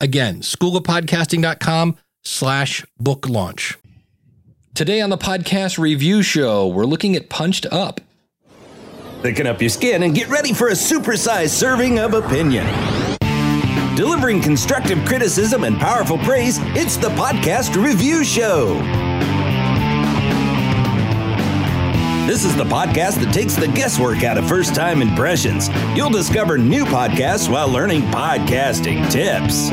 [0.00, 3.78] Again, schoolofpodcasting.com slash book launch.
[4.74, 8.00] Today on the podcast review show, we're looking at Punched Up.
[9.22, 12.64] Thicken up your skin and get ready for a supersized serving of opinion.
[13.96, 18.76] Delivering constructive criticism and powerful praise, it's the podcast review show.
[22.28, 25.70] This is the podcast that takes the guesswork out of first time impressions.
[25.96, 29.70] You'll discover new podcasts while learning podcasting tips.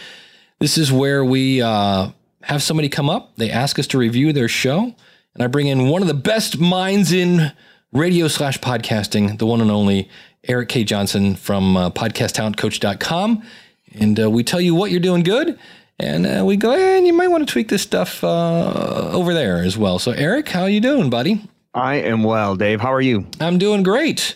[0.59, 2.09] This is where we uh,
[2.43, 4.93] have somebody come up, they ask us to review their show,
[5.33, 7.51] and I bring in one of the best minds in
[7.91, 10.09] radio slash podcasting, the one and only
[10.47, 10.83] Eric K.
[10.83, 13.43] Johnson from uh, podcasttalentcoach.com.
[13.93, 15.59] And uh, we tell you what you're doing good.
[15.99, 19.57] And uh, we go, and you might want to tweak this stuff uh, over there
[19.57, 19.99] as well.
[19.99, 21.47] So, Eric, how you doing, buddy?
[21.73, 22.81] I am well, Dave.
[22.81, 23.27] How are you?
[23.39, 24.35] I'm doing great.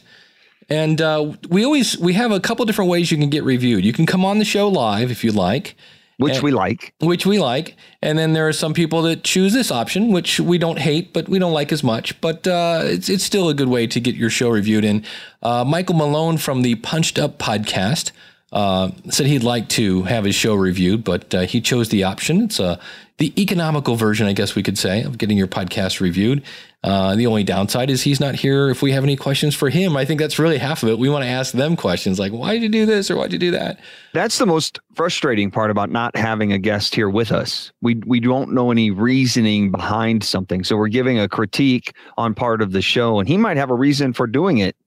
[0.70, 3.84] And uh, we always we have a couple different ways you can get reviewed.
[3.84, 5.76] You can come on the show live if you like,
[6.18, 7.76] which and, we like, which we like.
[8.02, 11.28] And then there are some people that choose this option, which we don't hate, but
[11.28, 12.20] we don't like as much.
[12.22, 14.86] But uh, it's it's still a good way to get your show reviewed.
[14.86, 15.04] in.
[15.42, 18.12] uh, Michael Malone from the Punched Up podcast
[18.56, 22.44] uh, said he'd like to have his show reviewed, but uh, he chose the option.
[22.44, 22.80] It's uh,
[23.18, 26.42] the economical version, I guess we could say, of getting your podcast reviewed.
[26.82, 29.98] Uh, the only downside is he's not here if we have any questions for him.
[29.98, 31.00] I think that's really half of it.
[31.00, 33.34] We want to ask them questions like, why did you do this or why did
[33.34, 33.80] you do that?
[34.14, 37.74] That's the most frustrating part about not having a guest here with us.
[37.82, 40.64] We, we don't know any reasoning behind something.
[40.64, 43.76] So we're giving a critique on part of the show, and he might have a
[43.76, 44.78] reason for doing it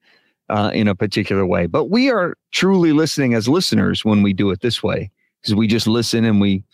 [0.48, 1.66] uh, in a particular way.
[1.66, 5.10] But we are truly listening as listeners when we do it this way,
[5.40, 6.64] because we just listen and we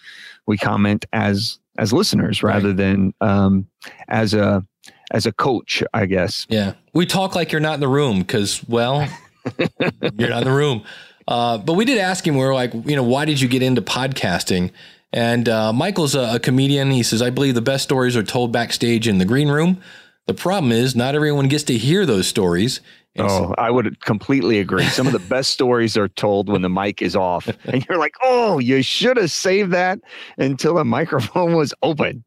[0.47, 2.77] we comment as as listeners rather right.
[2.77, 3.67] than um,
[4.09, 4.65] as a
[5.11, 6.47] as a coach, I guess.
[6.49, 9.09] Yeah, we talk like you're not in the room because, well,
[9.59, 10.84] you're not in the room.
[11.27, 12.37] Uh, but we did ask him.
[12.37, 14.71] We are like, you know, why did you get into podcasting?
[15.13, 16.91] And uh, Michael's a, a comedian.
[16.91, 19.81] He says, I believe the best stories are told backstage in the green room.
[20.27, 22.81] The problem is, not everyone gets to hear those stories.
[23.17, 24.85] And oh, so, I would completely agree.
[24.87, 28.17] Some of the best stories are told when the mic is off, and you're like,
[28.23, 30.01] "Oh, you should have saved that
[30.37, 32.25] until the microphone was open."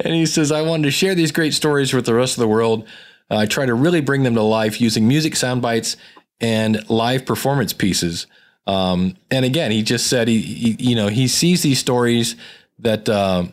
[0.00, 2.48] And he says, "I wanted to share these great stories with the rest of the
[2.48, 2.86] world.
[3.30, 5.96] Uh, I try to really bring them to life using music sound bites
[6.40, 8.26] and live performance pieces."
[8.66, 12.36] Um, and again, he just said he, he, you know, he sees these stories
[12.80, 13.44] that uh,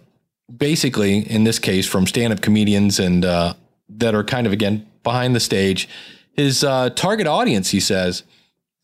[0.56, 3.54] basically, in this case, from stand-up comedians and uh,
[3.88, 5.88] that are kind of again behind the stage
[6.36, 8.24] his uh, target audience, he says,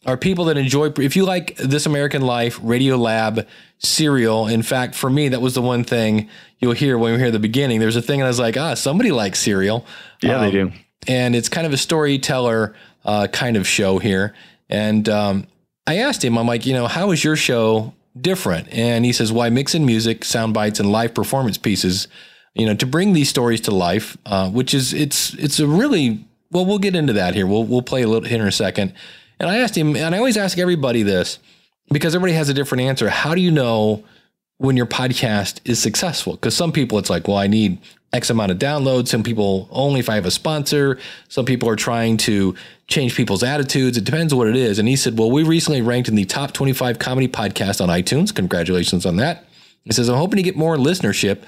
[0.06, 0.92] are people that enjoy.
[0.98, 3.48] If you like This American Life, Radio Lab,
[3.78, 4.48] Serial.
[4.48, 6.30] In fact, for me, that was the one thing
[6.60, 7.80] you'll hear when we hear the beginning.
[7.80, 9.86] There's a thing, and I was like, ah, somebody likes Serial.
[10.22, 10.72] Yeah, um, they do.
[11.08, 12.76] And it's kind of a storyteller
[13.06, 14.36] uh, kind of show here.
[14.70, 15.48] And um,
[15.88, 18.72] I asked him, I'm like, you know, how is your show different?
[18.72, 22.08] And he says, why mix in music, sound bites, and live performance pieces,
[22.54, 26.24] you know, to bring these stories to life, uh, which is it's it's a really
[26.52, 27.48] well, we'll get into that here.
[27.48, 28.94] We'll we'll play a little here in a second.
[29.40, 31.40] And I asked him, and I always ask everybody this
[31.92, 33.10] because everybody has a different answer.
[33.10, 34.04] How do you know
[34.58, 36.34] when your podcast is successful?
[36.34, 37.80] Because some people it's like, well, I need
[38.14, 39.08] X amount of downloads.
[39.08, 41.00] Some people only if I have a sponsor.
[41.30, 42.56] Some people are trying to
[42.88, 43.98] change people's attitudes.
[43.98, 44.80] It depends what it is.
[44.80, 48.36] And he said, well, we recently ranked in the top 25 comedy podcast on iTunes.
[48.36, 49.46] Congratulations on that.
[49.86, 51.42] He says, I'm hoping to get more listenership.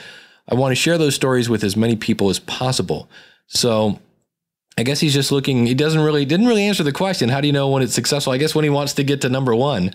[0.49, 3.09] I want to share those stories with as many people as possible.
[3.47, 3.99] So
[4.77, 5.65] I guess he's just looking.
[5.65, 7.29] He doesn't really didn't really answer the question.
[7.29, 8.33] How do you know when it's successful?
[8.33, 9.93] I guess when he wants to get to number one,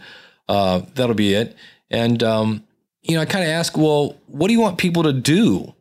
[0.48, 1.56] uh, that'll be it.
[1.90, 2.64] And um,
[3.02, 5.74] you know, I kind of ask, well, what do you want people to do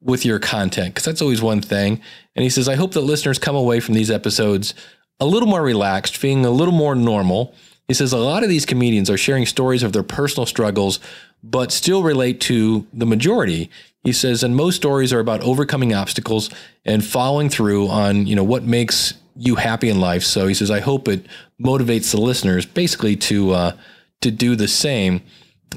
[0.00, 0.94] with your content?
[0.94, 2.00] Because that's always one thing.
[2.36, 4.74] And he says, I hope that listeners come away from these episodes
[5.20, 7.54] a little more relaxed, feeling a little more normal.
[7.86, 10.98] He says a lot of these comedians are sharing stories of their personal struggles,
[11.42, 13.70] but still relate to the majority.
[14.04, 16.50] He says, and most stories are about overcoming obstacles
[16.84, 20.22] and following through on, you know, what makes you happy in life.
[20.22, 21.26] So he says, I hope it
[21.60, 23.72] motivates the listeners basically to uh,
[24.20, 25.22] to do the same.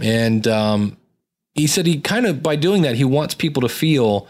[0.01, 0.97] And um,
[1.53, 4.27] he said he kind of by doing that he wants people to feel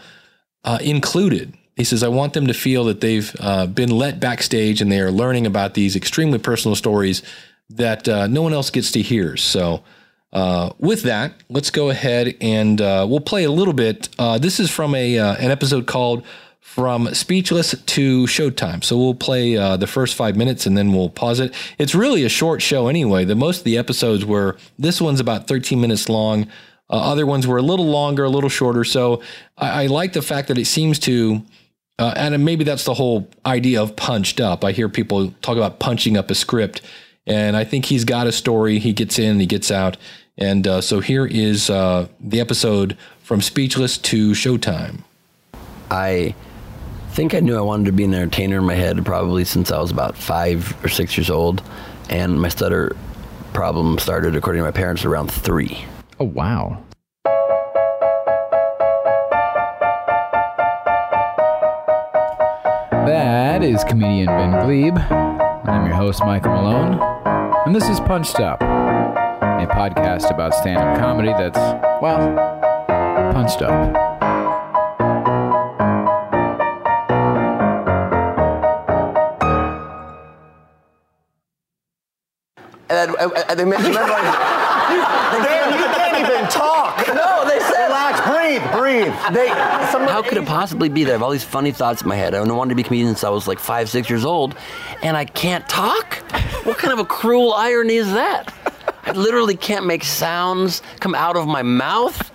[0.64, 1.54] uh, included.
[1.76, 5.00] He says I want them to feel that they've uh, been let backstage and they
[5.00, 7.22] are learning about these extremely personal stories
[7.70, 9.36] that uh, no one else gets to hear.
[9.36, 9.82] So.
[10.32, 14.08] Uh, with that, let's go ahead and uh, we'll play a little bit.
[14.18, 16.24] Uh, this is from a an episode called
[16.68, 18.84] from speechless to showtime.
[18.84, 21.54] So we'll play uh, the first five minutes and then we'll pause it.
[21.78, 23.24] It's really a short show anyway.
[23.24, 26.44] The most of the episodes were this one's about 13 minutes long.
[26.90, 28.84] Uh, other ones were a little longer, a little shorter.
[28.84, 29.22] So
[29.56, 31.42] I, I like the fact that it seems to,
[31.98, 34.62] uh, and maybe that's the whole idea of punched up.
[34.62, 36.82] I hear people talk about punching up a script,
[37.28, 38.78] and I think he's got a story.
[38.78, 39.96] He gets in, he gets out,
[40.36, 45.02] and uh, so here is uh, the episode from Speechless to Showtime.
[45.90, 46.34] I
[47.10, 49.78] think I knew I wanted to be an entertainer in my head probably since I
[49.78, 51.62] was about five or six years old,
[52.08, 52.96] and my stutter
[53.52, 55.84] problem started, according to my parents, around three.
[56.18, 56.82] Oh, wow.
[63.06, 64.98] That is comedian Ben Gleib.
[65.68, 67.17] I'm your host, Michael Malone,
[67.68, 71.58] and this is Punched Up, a podcast about stand up comedy that's,
[72.00, 72.16] well,
[73.34, 73.70] punched up.
[82.88, 87.06] And I, I, I, they made, remember I, Dan, you can't even talk.
[87.08, 89.34] no, they said Relax, breathe, breathe.
[89.34, 92.16] They, how could it possibly be that I have all these funny thoughts in my
[92.16, 92.34] head?
[92.34, 94.56] I wanted to be a comedian since I was like five, six years old,
[95.02, 96.24] and I can't talk?
[96.68, 98.52] What kind of a cruel irony is that?
[99.04, 102.30] I literally can't make sounds come out of my mouth.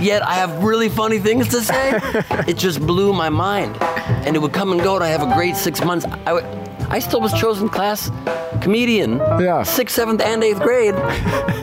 [0.00, 2.00] Yet I have really funny things to say.
[2.48, 3.80] It just blew my mind,
[4.26, 4.96] and it would come and go.
[4.96, 6.06] And I have a great six months.
[6.26, 6.42] I,
[6.88, 8.10] I still was chosen class
[8.60, 9.62] comedian, Yeah.
[9.62, 10.94] sixth, seventh, and eighth grade,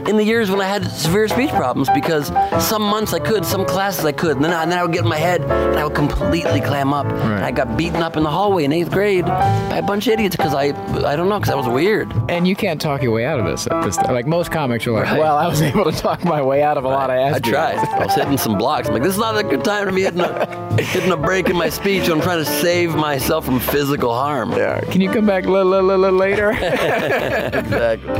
[0.07, 2.27] in the years when I had severe speech problems because
[2.65, 4.93] some months I could, some classes I could, and then I, and then I would
[4.93, 7.05] get in my head and I would completely clam up.
[7.07, 10.13] And I got beaten up in the hallway in eighth grade by a bunch of
[10.13, 10.65] idiots because I,
[11.05, 12.11] I don't know, because I was weird.
[12.29, 13.67] And you can't talk your way out of this.
[13.67, 15.19] At this like most comics are like, Right.
[15.19, 17.35] well, I was able to talk my way out of a lot of ass.
[17.35, 17.77] I tried.
[17.77, 18.87] I was hitting some blocks.
[18.87, 21.49] I'm like, this is not a good time to be hitting a, hitting a break
[21.49, 22.03] in my speech.
[22.09, 24.51] when I'm trying to save myself from physical harm.
[24.51, 24.79] Yeah.
[24.91, 26.51] Can you come back l- l- l- later?
[27.53, 28.13] exactly.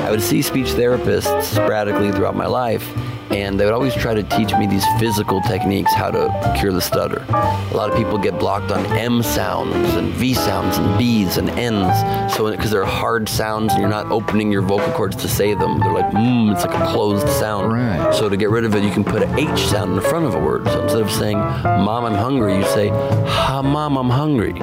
[0.00, 2.84] I would see speech therapists sporadically throughout my life,
[3.30, 6.80] and they would always try to teach me these physical techniques how to cure the
[6.80, 7.24] stutter.
[7.28, 11.48] A lot of people get blocked on M sounds and V sounds and B's and
[11.50, 15.54] N's, so because they're hard sounds and you're not opening your vocal cords to say
[15.54, 17.72] them, they're like mmm, it's like a closed sound.
[17.72, 18.12] Right.
[18.12, 20.24] So to get rid of it, you can put an H sound in the front
[20.26, 20.64] of a word.
[20.66, 24.54] So instead of saying "Mom, I'm hungry," you say "Ha, Mom, I'm hungry."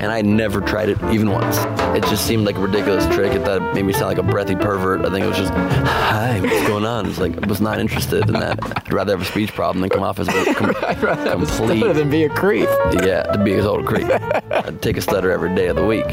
[0.00, 1.58] And I never tried it even once.
[1.96, 3.32] It just seemed like a ridiculous trick.
[3.34, 5.04] It thought it made me sound like a breathy pervert.
[5.04, 7.06] I think it was just, hi, what's going on?
[7.06, 8.58] It's like I was not interested in that.
[8.78, 12.10] I'd rather have a speech problem than come off as a com- complete, Better than
[12.10, 12.68] be a creep.
[13.02, 14.08] yeah, to be a total creep.
[14.50, 16.06] I'd take a stutter every day of the week.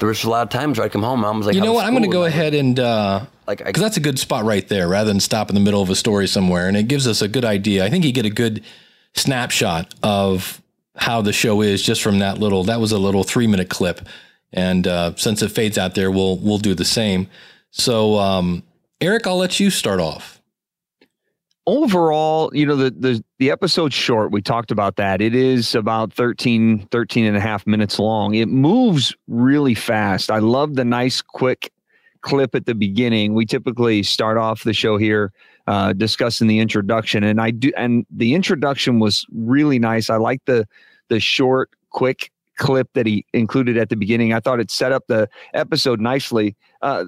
[0.00, 1.72] There was a lot of times where I'd come home, mom was like, You know
[1.72, 1.86] what?
[1.86, 4.88] I'm going to go ahead and uh, Like, because that's a good spot right there,
[4.88, 7.28] rather than stop in the middle of a story somewhere, and it gives us a
[7.28, 7.84] good idea.
[7.84, 8.62] I think you get a good
[9.14, 10.60] snapshot of
[10.96, 12.64] how the show is just from that little.
[12.64, 14.00] That was a little three minute clip,
[14.52, 17.28] and uh, since it fades out there, we'll we'll do the same.
[17.70, 18.62] So, um,
[19.00, 20.40] Eric, I'll let you start off.
[21.66, 26.12] overall you know the, the the episode's short we talked about that it is about
[26.12, 31.22] 13 13 and a half minutes long it moves really fast i love the nice
[31.22, 31.72] quick
[32.20, 35.32] clip at the beginning we typically start off the show here
[35.66, 40.44] uh, discussing the introduction and i do and the introduction was really nice i like
[40.46, 40.66] the
[41.08, 45.04] the short quick clip that he included at the beginning i thought it set up
[45.08, 47.04] the episode nicely uh,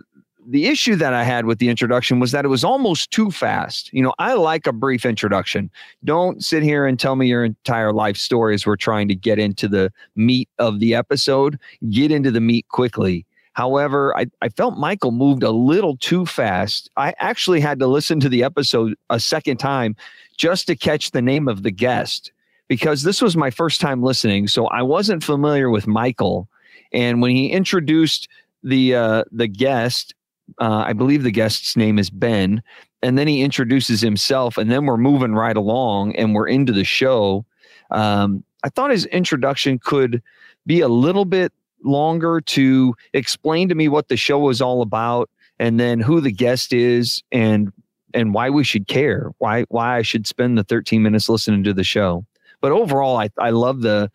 [0.48, 3.92] the issue that I had with the introduction was that it was almost too fast.
[3.92, 5.70] You know, I like a brief introduction.
[6.04, 9.38] Don't sit here and tell me your entire life story as we're trying to get
[9.38, 11.58] into the meat of the episode.
[11.90, 13.26] Get into the meat quickly.
[13.56, 16.90] However, I, I felt Michael moved a little too fast.
[16.98, 19.96] I actually had to listen to the episode a second time
[20.36, 22.32] just to catch the name of the guest
[22.68, 24.46] because this was my first time listening.
[24.46, 26.50] So I wasn't familiar with Michael.
[26.92, 28.28] And when he introduced
[28.62, 30.14] the uh, the guest,
[30.60, 32.62] uh, I believe the guest's name is Ben,
[33.02, 36.84] and then he introduces himself, and then we're moving right along, and we're into the
[36.84, 37.46] show.
[37.90, 40.22] Um, I thought his introduction could
[40.66, 41.54] be a little bit
[41.84, 46.32] longer to explain to me what the show is all about, and then who the
[46.32, 47.72] guest is, and
[48.14, 51.74] and why we should care, why why I should spend the 13 minutes listening to
[51.74, 52.24] the show.
[52.60, 54.10] But overall, I I love the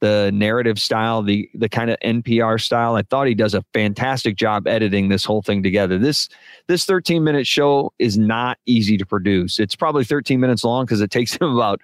[0.00, 2.96] the narrative style, the the kind of NPR style.
[2.96, 5.98] I thought he does a fantastic job editing this whole thing together.
[5.98, 6.28] This
[6.66, 9.58] this 13 minute show is not easy to produce.
[9.58, 11.80] It's probably 13 minutes long because it takes him about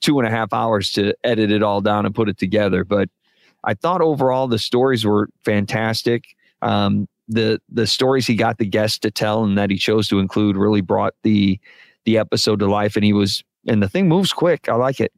[0.00, 2.84] two and a half hours to edit it all down and put it together.
[2.84, 3.08] But
[3.64, 6.24] I thought overall the stories were fantastic.
[6.62, 10.18] Um, the the stories he got the guests to tell and that he chose to
[10.18, 11.60] include really brought the
[12.04, 12.96] the episode to life.
[12.96, 14.68] And he was and the thing moves quick.
[14.68, 15.12] I like it.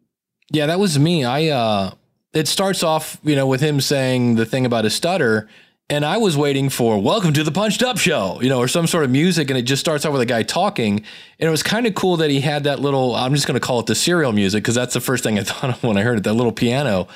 [0.51, 1.25] Yeah, that was me.
[1.25, 1.93] I uh
[2.33, 5.49] it starts off, you know, with him saying the thing about his stutter.
[5.89, 8.87] And I was waiting for welcome to the punched up show, you know, or some
[8.87, 9.51] sort of music.
[9.51, 10.99] And it just starts off with a guy talking.
[10.99, 13.67] And it was kind of cool that he had that little, I'm just going to
[13.67, 16.03] call it the serial music because that's the first thing I thought of when I
[16.03, 17.09] heard it, that little piano,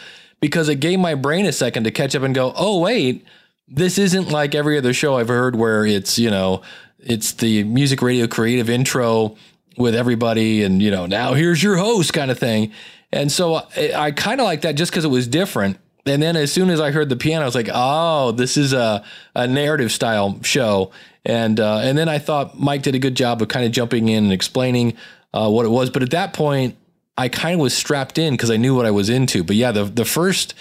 [0.45, 3.25] because it gave my brain a second to catch up and go, oh, wait,
[3.67, 6.61] this isn't like every other show I've heard where it's, you know,
[6.99, 9.39] it's the music radio creative intro
[9.79, 12.73] with everybody and, you know, now here's your host kind of thing.
[13.11, 15.79] And so I, I kind of like that just because it was different.
[16.05, 18.75] And then as soon as I heard the piano, I was like, oh, this is
[18.75, 19.03] a,
[19.35, 20.91] a narrative style show.
[21.25, 24.11] And uh, and then I thought Mike did a good job of kind of jumping
[24.11, 24.99] in and explaining
[25.33, 25.89] uh, what it was.
[25.89, 26.77] But at that point,
[27.17, 29.45] I kind of was strapped in because I knew what I was into.
[29.45, 30.55] But yeah, the the first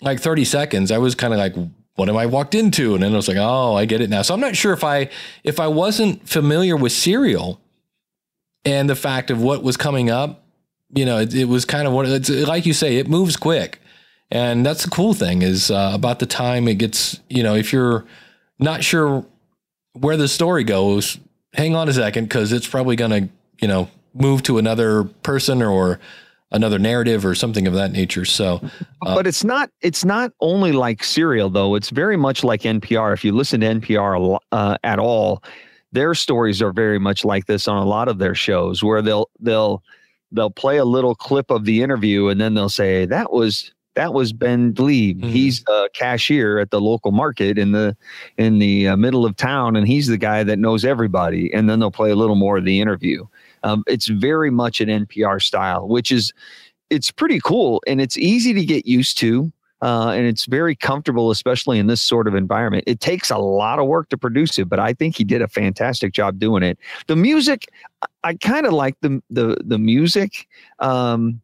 [0.00, 1.54] like 30 seconds, I was kind of like,
[1.94, 2.94] what am I walked into?
[2.94, 4.22] And then I was like, oh, I get it now.
[4.22, 5.10] So I'm not sure if I
[5.44, 7.60] if I wasn't familiar with Serial
[8.64, 10.44] and the fact of what was coming up,
[10.94, 13.80] you know, it, it was kind of what it's like you say, it moves quick.
[14.30, 17.72] And that's the cool thing is uh, about the time it gets, you know, if
[17.72, 18.04] you're
[18.58, 19.24] not sure
[19.92, 21.18] where the story goes,
[21.52, 23.28] hang on a second because it's probably going to,
[23.60, 26.00] you know, move to another person or
[26.52, 28.24] another narrative or something of that nature.
[28.24, 28.60] So,
[29.02, 31.74] uh, but it's not it's not only like Serial though.
[31.74, 33.12] It's very much like NPR.
[33.12, 35.42] If you listen to NPR uh, at all,
[35.92, 39.28] their stories are very much like this on a lot of their shows, where they'll
[39.40, 39.82] they'll
[40.32, 44.12] they'll play a little clip of the interview and then they'll say that was that
[44.12, 45.20] was Ben Gleib.
[45.20, 45.28] Mm-hmm.
[45.28, 47.96] He's a cashier at the local market in the
[48.36, 51.52] in the uh, middle of town, and he's the guy that knows everybody.
[51.52, 53.24] And then they'll play a little more of the interview.
[53.64, 56.32] Um, it's very much an NPR style, which is
[56.90, 59.50] it's pretty cool and it's easy to get used to.
[59.82, 62.84] Uh, and it's very comfortable, especially in this sort of environment.
[62.86, 65.48] It takes a lot of work to produce it, but I think he did a
[65.48, 66.78] fantastic job doing it.
[67.06, 67.66] The music,
[68.22, 70.48] I kind of like the the the music.
[70.78, 71.42] Um,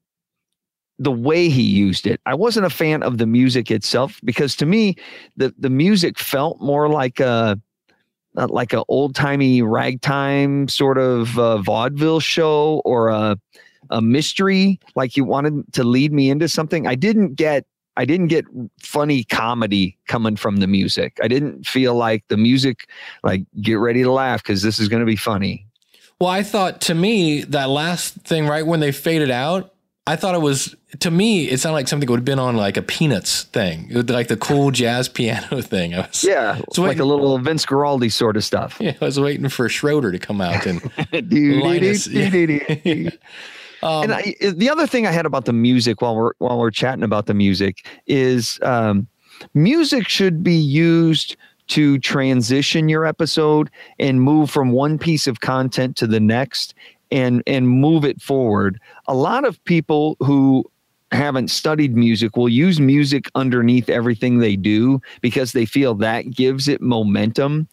[0.99, 2.21] the way he used it.
[2.27, 4.97] I wasn't a fan of the music itself because to me,
[5.37, 7.59] the the music felt more like a
[8.35, 13.39] like a old timey ragtime sort of uh, vaudeville show or a
[13.91, 14.81] a mystery.
[14.95, 16.87] Like you wanted to lead me into something.
[16.87, 17.65] I didn't get.
[17.97, 18.47] I didn't get
[18.81, 21.19] funny comedy coming from the music.
[21.23, 22.89] I didn't feel like the music,
[23.25, 25.67] like get ready to laugh because this is going to be funny.
[26.21, 29.75] Well, I thought to me that last thing right when they faded out,
[30.11, 31.49] I thought it was to me.
[31.49, 34.73] It sounded like something would have been on like a Peanuts thing, like the cool
[34.73, 35.95] jazz piano thing.
[35.95, 38.79] I was yeah, it's like a little Vince Guaraldi sort of stuff.
[38.81, 40.81] Yeah, I was waiting for Schroeder to come out and
[43.83, 46.71] Um, and I, the other thing I had about the music while we're while we're
[46.71, 49.07] chatting about the music is um,
[49.55, 51.37] music should be used
[51.69, 56.75] to transition your episode and move from one piece of content to the next
[57.11, 58.81] and and move it forward.
[59.09, 60.65] A lot of people who
[61.13, 66.69] haven't studied music will use music underneath everything they do because they feel that gives
[66.69, 67.69] it momentum.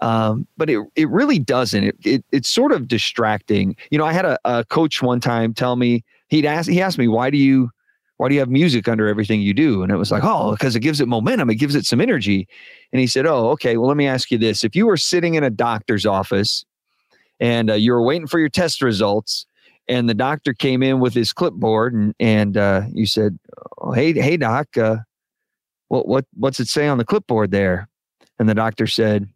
[0.00, 1.84] Um, but it it really doesn't.
[1.84, 3.76] It, it it's sort of distracting.
[3.90, 6.98] You know, I had a, a coach one time tell me he'd ask he asked
[6.98, 7.70] me why do you
[8.16, 9.82] why do you have music under everything you do?
[9.82, 12.46] And it was like, oh, because it gives it momentum, it gives it some energy.
[12.92, 13.76] And he said, oh, okay.
[13.76, 16.64] Well, let me ask you this: if you were sitting in a doctor's office
[17.42, 19.44] and uh, you were waiting for your test results
[19.88, 23.38] and the doctor came in with his clipboard and and uh, you said
[23.78, 24.96] oh, hey hey doc uh,
[25.88, 27.88] what what what's it say on the clipboard there?
[28.38, 29.28] And the doctor said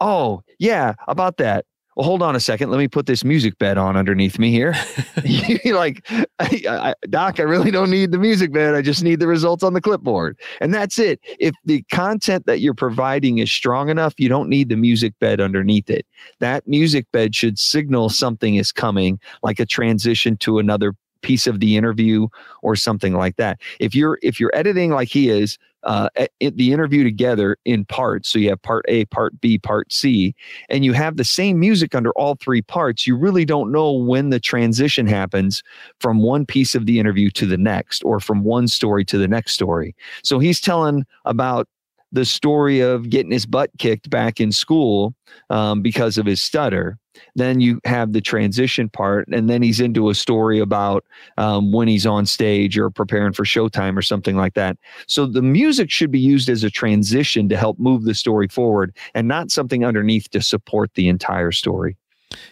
[0.00, 1.64] oh yeah about that
[1.96, 2.70] well, hold on a second.
[2.70, 4.74] Let me put this music bed on underneath me here.
[5.24, 6.24] You're like, I,
[6.68, 8.74] I, Doc, I really don't need the music bed.
[8.74, 10.38] I just need the results on the clipboard.
[10.60, 11.20] And that's it.
[11.38, 15.40] If the content that you're providing is strong enough, you don't need the music bed
[15.40, 16.06] underneath it.
[16.38, 21.60] That music bed should signal something is coming, like a transition to another piece of
[21.60, 22.26] the interview
[22.62, 23.60] or something like that.
[23.80, 26.08] If you're if you're editing like he is, uh,
[26.40, 28.28] the interview together in parts.
[28.28, 30.34] So you have part A, part B, part C,
[30.68, 33.06] and you have the same music under all three parts.
[33.06, 35.62] You really don't know when the transition happens
[35.98, 39.28] from one piece of the interview to the next or from one story to the
[39.28, 39.94] next story.
[40.22, 41.68] So he's telling about
[42.12, 45.14] the story of getting his butt kicked back in school
[45.50, 46.98] um, because of his stutter.
[47.34, 51.04] Then you have the transition part, and then he's into a story about
[51.38, 54.76] um, when he's on stage or preparing for showtime or something like that.
[55.06, 58.96] So the music should be used as a transition to help move the story forward
[59.14, 61.96] and not something underneath to support the entire story.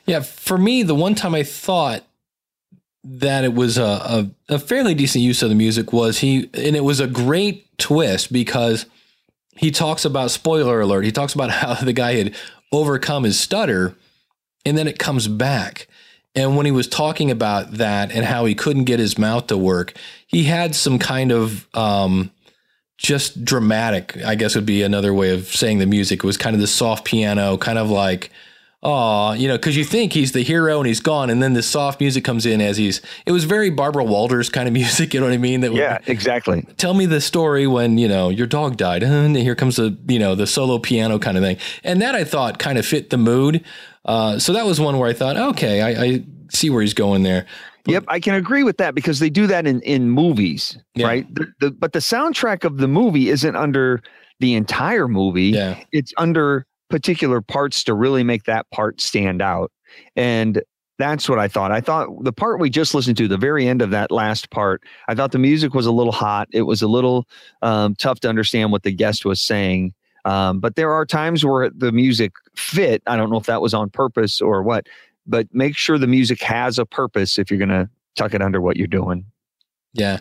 [0.06, 2.04] Yeah, for me, the one time I thought
[3.02, 6.76] that it was a, a, a, fairly decent use of the music was he, and
[6.76, 8.84] it was a great twist because
[9.56, 12.34] he talks about, spoiler alert, he talks about how the guy had
[12.72, 13.94] overcome his stutter
[14.64, 15.86] and then it comes back.
[16.34, 19.58] And when he was talking about that and how he couldn't get his mouth to
[19.58, 19.94] work,
[20.26, 22.30] he had some kind of um,
[22.98, 26.20] just dramatic, I guess would be another way of saying the music.
[26.20, 28.30] It was kind of the soft piano, kind of like
[28.82, 31.62] oh, you know, because you think he's the hero and he's gone, and then the
[31.62, 33.00] soft music comes in as he's.
[33.26, 35.14] It was very Barbara Walters kind of music.
[35.14, 35.60] You know what I mean?
[35.60, 36.66] That yeah, would, exactly.
[36.76, 40.18] Tell me the story when you know your dog died, and here comes the you
[40.18, 43.18] know the solo piano kind of thing, and that I thought kind of fit the
[43.18, 43.64] mood.
[44.04, 47.22] Uh, so that was one where I thought, okay, I, I see where he's going
[47.22, 47.46] there.
[47.84, 51.06] But, yep, I can agree with that because they do that in in movies, yeah.
[51.06, 51.34] right?
[51.34, 54.02] The, the, but the soundtrack of the movie isn't under
[54.40, 55.48] the entire movie.
[55.48, 55.82] Yeah.
[55.92, 59.72] It's under particular parts to really make that part stand out.
[60.16, 60.62] And
[60.98, 61.72] that's what I thought.
[61.72, 64.82] I thought the part we just listened to, the very end of that last part,
[65.08, 66.48] I thought the music was a little hot.
[66.52, 67.26] It was a little
[67.62, 69.94] um, tough to understand what the guest was saying.
[70.26, 73.02] Um, but there are times where the music fit.
[73.06, 74.86] I don't know if that was on purpose or what,
[75.26, 78.60] but make sure the music has a purpose if you're going to tuck it under
[78.60, 79.24] what you're doing.
[79.94, 80.20] Yeah.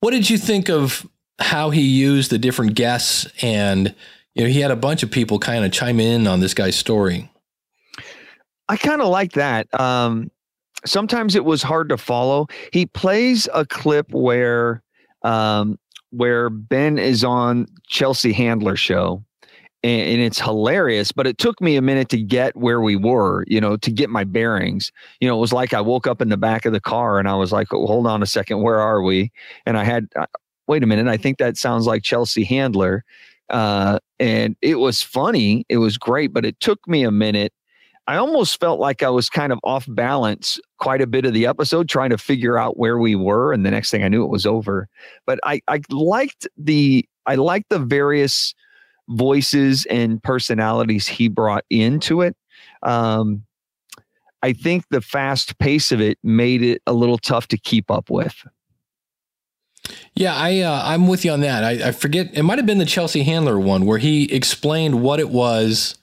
[0.00, 1.08] What did you think of
[1.38, 3.94] how he used the different guests and
[4.38, 6.76] you know, he had a bunch of people kind of chime in on this guy's
[6.76, 7.28] story.
[8.68, 9.66] I kind of like that.
[9.78, 10.30] Um,
[10.86, 12.46] sometimes it was hard to follow.
[12.72, 14.82] He plays a clip where
[15.22, 15.76] um,
[16.10, 19.24] where Ben is on Chelsea Handler show,
[19.82, 21.10] and, and, it's hilarious.
[21.10, 24.08] But it took me a minute to get where we were, you know, to get
[24.08, 24.92] my bearings.
[25.20, 27.28] You know, it was like I woke up in the back of the car and
[27.28, 29.32] I was like, oh, "Hold on a second, where are we?"
[29.66, 30.26] And I had, uh,
[30.68, 33.04] wait a minute, I think that sounds like Chelsea Handler.
[33.50, 35.64] Uh, and it was funny.
[35.68, 37.52] It was great, but it took me a minute.
[38.06, 41.46] I almost felt like I was kind of off balance quite a bit of the
[41.46, 43.52] episode, trying to figure out where we were.
[43.52, 44.88] And the next thing I knew, it was over.
[45.26, 48.54] But I, I liked the I liked the various
[49.10, 52.34] voices and personalities he brought into it.
[52.82, 53.44] Um,
[54.42, 58.08] I think the fast pace of it made it a little tough to keep up
[58.08, 58.34] with.
[60.14, 61.64] Yeah, I uh, I'm with you on that.
[61.64, 65.20] I, I forget it might have been the Chelsea Handler one where he explained what
[65.20, 65.96] it was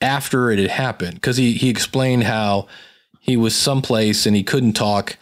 [0.00, 2.66] after it had happened because he he explained how
[3.20, 5.16] he was someplace and he couldn't talk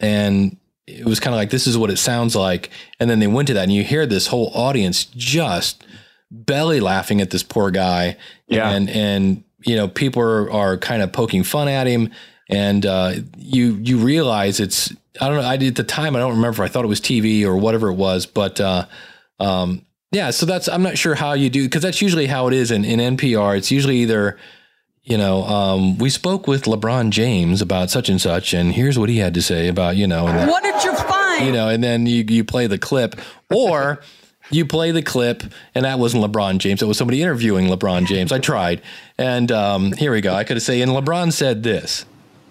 [0.00, 3.26] and it was kind of like this is what it sounds like and then they
[3.26, 5.86] went to that and you hear this whole audience just
[6.30, 8.16] belly laughing at this poor guy
[8.48, 8.70] yeah.
[8.70, 12.10] and and you know people are, are kind of poking fun at him
[12.48, 15.48] and uh, you you realize it's I don't know.
[15.48, 16.14] I did at the time.
[16.14, 16.62] I don't remember.
[16.62, 18.86] I thought it was TV or whatever it was, but uh,
[19.40, 20.30] um, yeah.
[20.30, 22.84] So that's I'm not sure how you do because that's usually how it is in,
[22.84, 23.56] in NPR.
[23.56, 24.38] It's usually either
[25.02, 29.08] you know um, we spoke with LeBron James about such and such, and here's what
[29.08, 30.24] he had to say about you know.
[30.24, 31.46] what did you find?
[31.46, 33.16] You know, and then you you play the clip
[33.50, 34.00] or.
[34.48, 35.42] you play the clip,
[35.74, 36.80] and that wasn't LeBron James.
[36.80, 38.30] It was somebody interviewing LeBron James.
[38.30, 38.80] I tried,
[39.18, 40.32] and um, here we go.
[40.32, 42.04] I could say, and LeBron said this.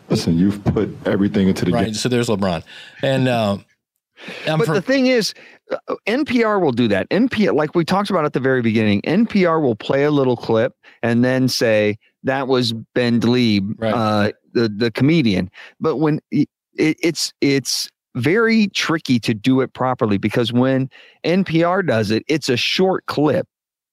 [0.10, 1.86] Listen, you've put everything into the right.
[1.86, 1.94] game.
[1.94, 2.64] So there's LeBron,
[3.02, 3.58] and uh,
[4.46, 5.34] but from- the thing is,
[5.72, 7.10] uh, NPR will do that.
[7.10, 10.74] NPR, like we talked about at the very beginning, NPR will play a little clip
[11.02, 13.94] and then say that was Ben Gleib, right.
[13.94, 15.50] uh, the the comedian.
[15.80, 20.90] But when it, it's it's very tricky to do it properly because when
[21.26, 23.48] NPR does it, it's a short clip.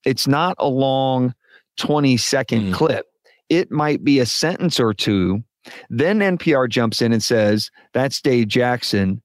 [0.05, 1.35] It's not a long
[1.79, 2.75] 20 second mm.
[2.75, 3.07] clip.
[3.48, 5.42] It might be a sentence or two
[5.90, 9.22] then NPR jumps in and says, That's Dave Jackson,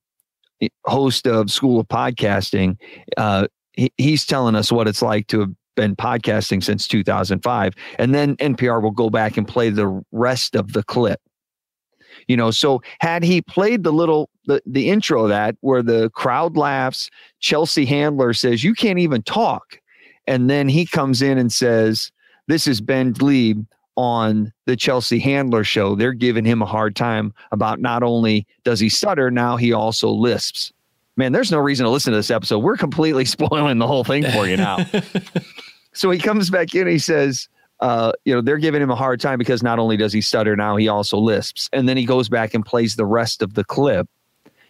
[0.86, 2.78] host of School of Podcasting.
[3.16, 7.74] Uh, he, he's telling us what it's like to have been podcasting since 2005.
[8.00, 11.22] And then NPR will go back and play the rest of the clip.
[12.28, 16.10] You know, so had he played the little the, the intro of that where the
[16.12, 19.80] crowd laughs, Chelsea Handler says, You can't even talk.
[20.26, 22.12] And then he comes in and says,
[22.48, 23.66] This is Ben Gleib
[23.98, 28.80] on the Chelsea Handler show, they're giving him a hard time about not only does
[28.80, 30.72] he stutter, now he also lisps.
[31.18, 32.60] Man, there's no reason to listen to this episode.
[32.60, 34.86] We're completely spoiling the whole thing for you now.
[35.94, 39.20] so he comes back in, he says, uh, you know, they're giving him a hard
[39.20, 41.70] time because not only does he stutter, now he also lisps.
[41.74, 44.08] And then he goes back and plays the rest of the clip.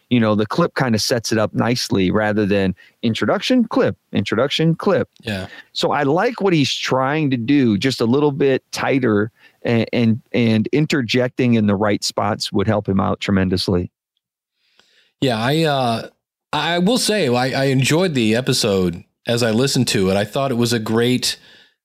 [0.10, 4.76] You know, the clip kind of sets it up nicely rather than introduction, clip, introduction,
[4.76, 5.10] clip.
[5.22, 5.48] Yeah.
[5.74, 9.32] So I like what he's trying to do, just a little bit tighter
[9.64, 13.92] and and, and interjecting in the right spots would help him out tremendously.
[15.20, 16.10] Yeah, I uh,
[16.54, 20.16] I will say I, I enjoyed the episode as I listened to it.
[20.16, 21.38] I thought it was a great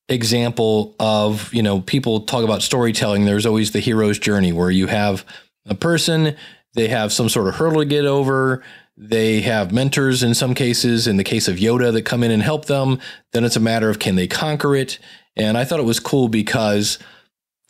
[0.08, 3.24] example of you know people talk about storytelling.
[3.24, 5.24] There's always the hero's journey where you have
[5.66, 6.37] a person,
[6.74, 8.62] they have some sort of hurdle to get over.
[8.96, 11.06] They have mentors in some cases.
[11.06, 12.98] In the case of Yoda, that come in and help them.
[13.32, 14.98] Then it's a matter of can they conquer it.
[15.37, 16.98] And I thought it was cool because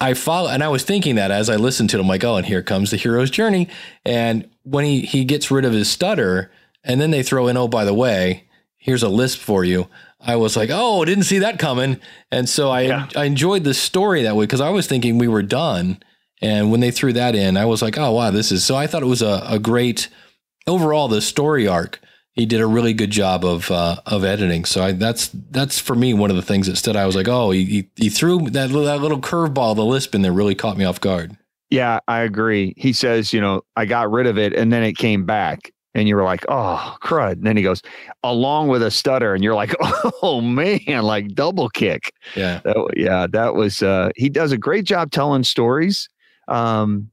[0.00, 2.36] I follow, and I was thinking that as I listened to it, I'm like, oh,
[2.36, 3.68] and here comes the hero's journey.
[4.04, 6.50] And when he he gets rid of his stutter,
[6.82, 8.44] and then they throw in, oh, by the way,
[8.76, 9.88] here's a lisp for you.
[10.20, 12.00] I was like, oh, didn't see that coming.
[12.32, 13.08] And so I Yeah.
[13.16, 16.02] I enjoyed the story that way because I was thinking we were done.
[16.42, 18.87] And when they threw that in, I was like, oh wow, this is so I
[18.87, 20.09] thought it was a, a great
[20.66, 22.00] overall the story arc.
[22.33, 24.64] He did a really good job of uh, of editing.
[24.64, 26.96] So I, that's that's for me one of the things that stood.
[26.96, 27.02] out.
[27.02, 30.14] I was like, oh, he he, he threw that little, that little curveball, the lisp
[30.14, 31.37] in there, really caught me off guard.
[31.72, 32.74] Yeah, I agree.
[32.76, 35.72] He says, you know, I got rid of it and then it came back.
[35.94, 37.33] And you were like, oh, crud.
[37.33, 37.83] And then he goes,
[38.22, 39.35] along with a stutter.
[39.35, 39.74] And you're like,
[40.22, 42.12] oh, man, like double kick.
[42.35, 46.11] Yeah, That, yeah, that was, uh, he does a great job telling stories.
[46.52, 47.10] Um,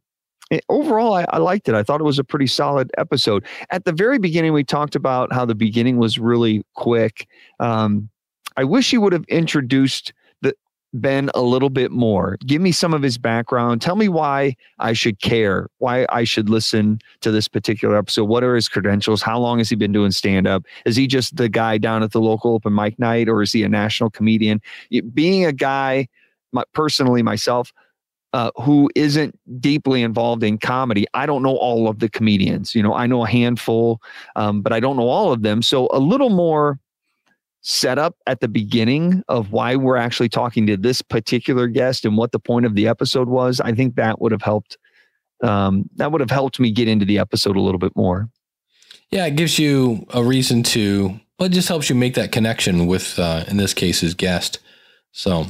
[0.51, 1.75] it- overall, I, I liked it.
[1.75, 3.45] I thought it was a pretty solid episode.
[3.69, 7.27] At the very beginning, we talked about how the beginning was really quick.
[7.59, 8.09] Um,
[8.57, 10.53] I wish you would have introduced the
[10.91, 12.37] Ben a little bit more.
[12.45, 13.81] Give me some of his background.
[13.81, 18.25] Tell me why I should care, why I should listen to this particular episode.
[18.25, 19.21] What are his credentials?
[19.21, 20.63] How long has he been doing stand up?
[20.85, 23.63] Is he just the guy down at the local open mic night or is he
[23.63, 24.61] a national comedian?
[25.13, 26.07] Being a guy,
[26.51, 27.71] my, personally myself,
[28.33, 32.75] uh, who isn't deeply involved in comedy, I don't know all of the comedians.
[32.75, 34.01] You know, I know a handful,
[34.35, 35.61] um, but I don't know all of them.
[35.61, 36.79] So a little more
[37.61, 42.31] setup at the beginning of why we're actually talking to this particular guest and what
[42.31, 43.59] the point of the episode was.
[43.59, 44.77] I think that would have helped.
[45.43, 48.29] Um, that would have helped me get into the episode a little bit more.
[49.11, 51.19] yeah, it gives you a reason to.
[51.39, 54.59] Well, it just helps you make that connection with, uh, in this case, his guest.
[55.11, 55.47] So,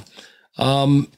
[0.58, 1.12] um,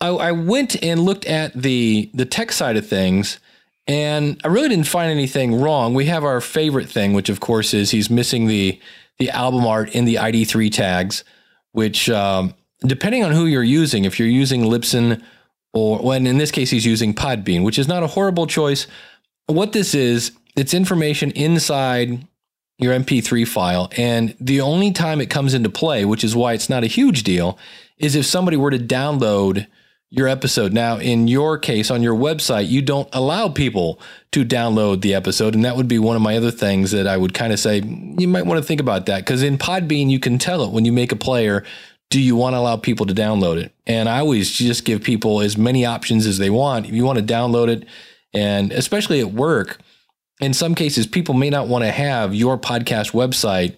[0.00, 3.38] I, I went and looked at the the tech side of things,
[3.86, 5.94] and I really didn't find anything wrong.
[5.94, 8.80] We have our favorite thing, which of course is he's missing the
[9.18, 11.24] the album art in the ID3 tags,
[11.72, 15.22] which um, depending on who you're using, if you're using Libsyn
[15.72, 18.86] or when in this case he's using Podbean, which is not a horrible choice.
[19.46, 22.26] What this is, it's information inside
[22.78, 23.90] your MP3 file.
[23.96, 27.22] And the only time it comes into play, which is why it's not a huge
[27.22, 27.58] deal,
[27.98, 29.66] is if somebody were to download
[30.10, 30.72] your episode.
[30.72, 34.00] Now, in your case, on your website, you don't allow people
[34.32, 35.54] to download the episode.
[35.54, 37.82] And that would be one of my other things that I would kind of say
[37.82, 39.24] you might want to think about that.
[39.24, 41.64] Because in Podbean, you can tell it when you make a player.
[42.10, 43.74] Do you want to allow people to download it?
[43.86, 46.86] And I always just give people as many options as they want.
[46.86, 47.88] If you want to download it,
[48.32, 49.80] and especially at work,
[50.40, 53.76] in some cases, people may not want to have your podcast website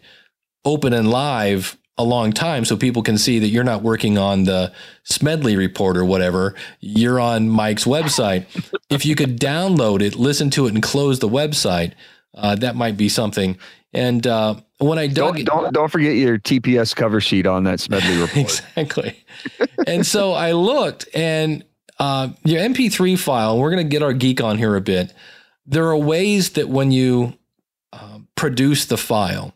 [0.65, 4.45] open and live a long time so people can see that you're not working on
[4.45, 4.73] the
[5.05, 6.55] Smedley report or whatever.
[6.81, 8.47] You're on Mike's website.
[8.91, 11.93] if you could download it, listen to it, and close the website,
[12.35, 13.57] uh, that might be something.
[13.93, 17.81] And uh, when I dug Don't don't don't forget your TPS cover sheet on that
[17.81, 18.37] Smedley report.
[18.37, 19.25] exactly.
[19.87, 21.65] and so I looked, and
[21.99, 23.59] uh, your MP3 file.
[23.59, 25.15] We're going to get our geek on here a bit.
[25.65, 27.39] There are ways that when you
[27.93, 29.55] uh, produce the file,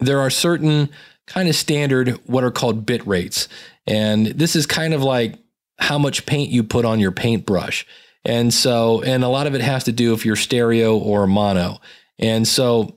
[0.00, 0.88] there are certain
[1.26, 3.48] kind of standard what are called bit rates,
[3.86, 5.34] and this is kind of like
[5.78, 7.86] how much paint you put on your paintbrush.
[8.24, 11.80] And so, and a lot of it has to do if you're stereo or mono.
[12.18, 12.96] And so,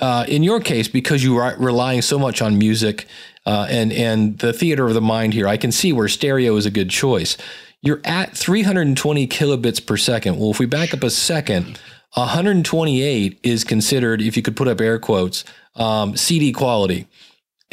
[0.00, 3.06] uh, in your case, because you are relying so much on music
[3.46, 6.66] uh, and and the theater of the mind here, I can see where stereo is
[6.66, 7.36] a good choice.
[7.82, 10.38] You're at 320 kilobits per second.
[10.38, 11.78] Well, if we back up a second,
[12.14, 15.44] 128 is considered, if you could put up air quotes,
[15.76, 17.06] um, CD quality.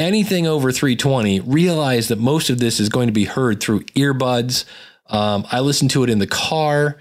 [0.01, 4.65] Anything over 320, realize that most of this is going to be heard through earbuds.
[5.05, 6.97] Um, I listen to it in the car.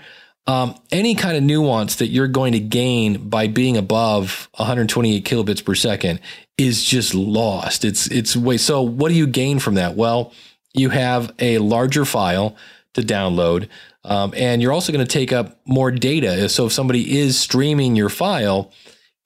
[0.47, 5.65] Um, any kind of nuance that you're going to gain by being above 128 kilobits
[5.65, 6.21] per second
[6.59, 7.87] is just lost.
[7.87, 8.59] It's it's way.
[8.59, 9.97] So what do you gain from that?
[9.97, 10.35] Well,
[10.75, 12.55] you have a larger file
[12.93, 13.69] to download,
[14.05, 16.51] um, and you're also going to take up more data.
[16.51, 18.71] So if somebody is streaming your file,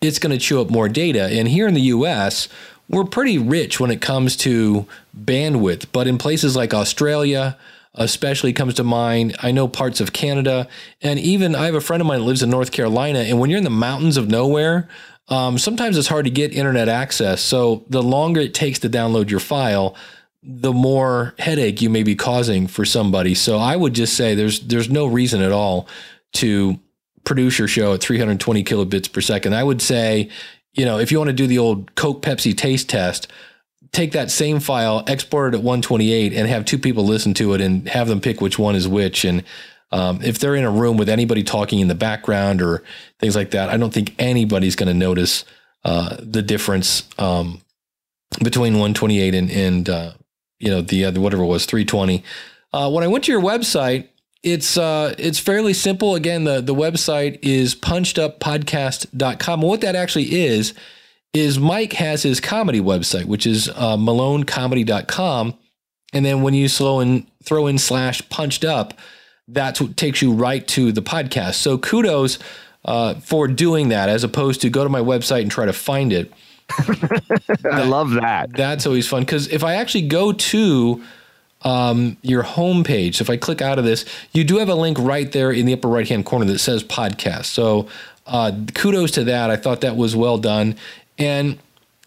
[0.00, 1.24] it's going to chew up more data.
[1.24, 2.48] And here in the U.S.,
[2.88, 4.87] we're pretty rich when it comes to
[5.18, 7.57] bandwidth, but in places like Australia,
[7.94, 9.37] especially comes to mind.
[9.40, 10.68] I know parts of Canada,
[11.01, 13.20] and even I have a friend of mine that lives in North Carolina.
[13.20, 14.88] And when you're in the mountains of nowhere,
[15.29, 17.40] um, sometimes it's hard to get internet access.
[17.40, 19.97] So the longer it takes to download your file,
[20.42, 23.35] the more headache you may be causing for somebody.
[23.35, 25.88] So I would just say there's there's no reason at all
[26.35, 26.79] to
[27.25, 29.55] produce your show at 320 kilobits per second.
[29.55, 30.29] I would say,
[30.74, 33.28] you know, if you want to do the old Coke Pepsi taste test,
[33.92, 37.60] take that same file, export it at 128, and have two people listen to it
[37.60, 39.24] and have them pick which one is which.
[39.24, 39.44] And
[39.92, 42.82] um, if they're in a room with anybody talking in the background or
[43.20, 45.44] things like that, I don't think anybody's going to notice
[45.84, 47.60] uh, the difference um,
[48.42, 50.12] between 128 and and uh,
[50.58, 52.24] you know the other whatever it was 320.
[52.72, 54.08] Uh, when I went to your website,
[54.44, 56.14] it's uh, it's fairly simple.
[56.14, 59.61] Again, the the website is puncheduppodcast.com.
[59.61, 60.74] And what that actually is
[61.33, 65.54] is Mike has his comedy website, which is uh, malonecomedy.com.
[66.12, 68.94] And then when you slow and throw in slash punched up,
[69.48, 71.54] that's what takes you right to the podcast.
[71.54, 72.38] So kudos
[72.85, 76.12] uh, for doing that as opposed to go to my website and try to find
[76.12, 76.33] it.
[77.70, 78.50] I love that.
[78.52, 81.02] That's always fun because if I actually go to
[81.64, 84.98] um, your homepage, so if I click out of this, you do have a link
[84.98, 87.46] right there in the upper right hand corner that says podcast.
[87.46, 87.88] So
[88.27, 89.50] uh, kudos to that.
[89.50, 90.77] I thought that was well done.
[91.18, 91.59] And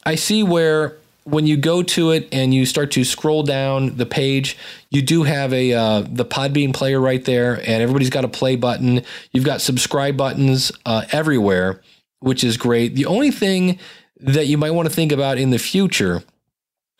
[0.05, 4.05] I see where when you go to it and you start to scroll down the
[4.05, 4.57] page,
[4.89, 8.55] you do have a uh, the Podbean player right there, and everybody's got a play
[8.55, 9.01] button.
[9.33, 11.81] You've got subscribe buttons uh, everywhere,
[12.19, 12.95] which is great.
[12.95, 13.77] The only thing
[14.19, 16.23] that you might want to think about in the future,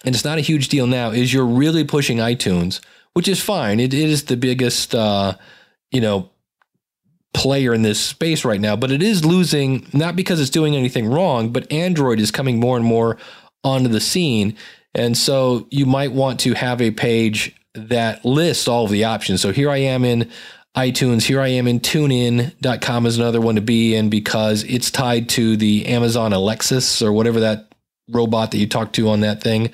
[0.06, 2.80] and it's not a huge deal now, is you're really pushing iTunes,
[3.14, 3.80] which is fine.
[3.80, 5.34] it, it is the biggest, uh,
[5.92, 6.30] you know,
[7.34, 11.08] player in this space right now, but it is losing not because it's doing anything
[11.08, 13.18] wrong, but Android is coming more and more
[13.64, 14.56] onto the scene.
[14.94, 19.42] And so you might want to have a page that lists all of the options.
[19.42, 20.32] So here I am in
[20.76, 25.30] iTunes, here I am in tunein.com is another one to be in because it's tied
[25.30, 27.67] to the Amazon Alexis or whatever that
[28.10, 29.72] robot that you talk to on that thing.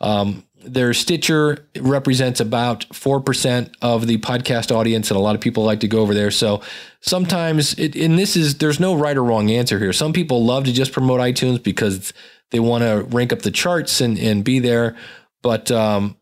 [0.00, 5.64] Um, their Stitcher represents about 4% of the podcast audience, and a lot of people
[5.64, 6.30] like to go over there.
[6.30, 6.62] So
[7.00, 9.92] sometimes, it, and this is, there's no right or wrong answer here.
[9.92, 12.12] Some people love to just promote iTunes because
[12.50, 14.96] they want to rank up the charts and, and be there.
[15.42, 16.16] But um,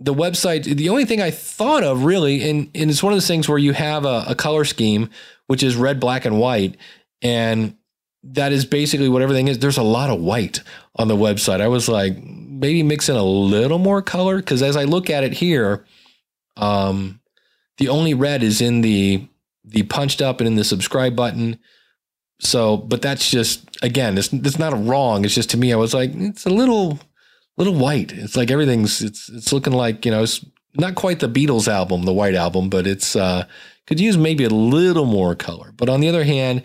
[0.00, 3.28] the website, the only thing I thought of really, and, and it's one of those
[3.28, 5.10] things where you have a, a color scheme,
[5.46, 6.76] which is red, black, and white.
[7.22, 7.76] And
[8.32, 9.58] that is basically what everything is.
[9.58, 10.62] There's a lot of white
[10.96, 11.60] on the website.
[11.60, 15.24] I was like, maybe mix in a little more color because as I look at
[15.24, 15.84] it here,
[16.56, 17.20] um,
[17.78, 19.28] the only red is in the
[19.64, 21.58] the punched up and in the subscribe button.
[22.40, 25.24] So, but that's just again, it's it's not a wrong.
[25.24, 26.98] It's just to me, I was like, it's a little
[27.56, 28.12] little white.
[28.12, 30.44] It's like everything's it's it's looking like you know it's
[30.76, 33.46] not quite the Beatles album, the White Album, but it's uh
[33.86, 35.72] could use maybe a little more color.
[35.76, 36.62] But on the other hand,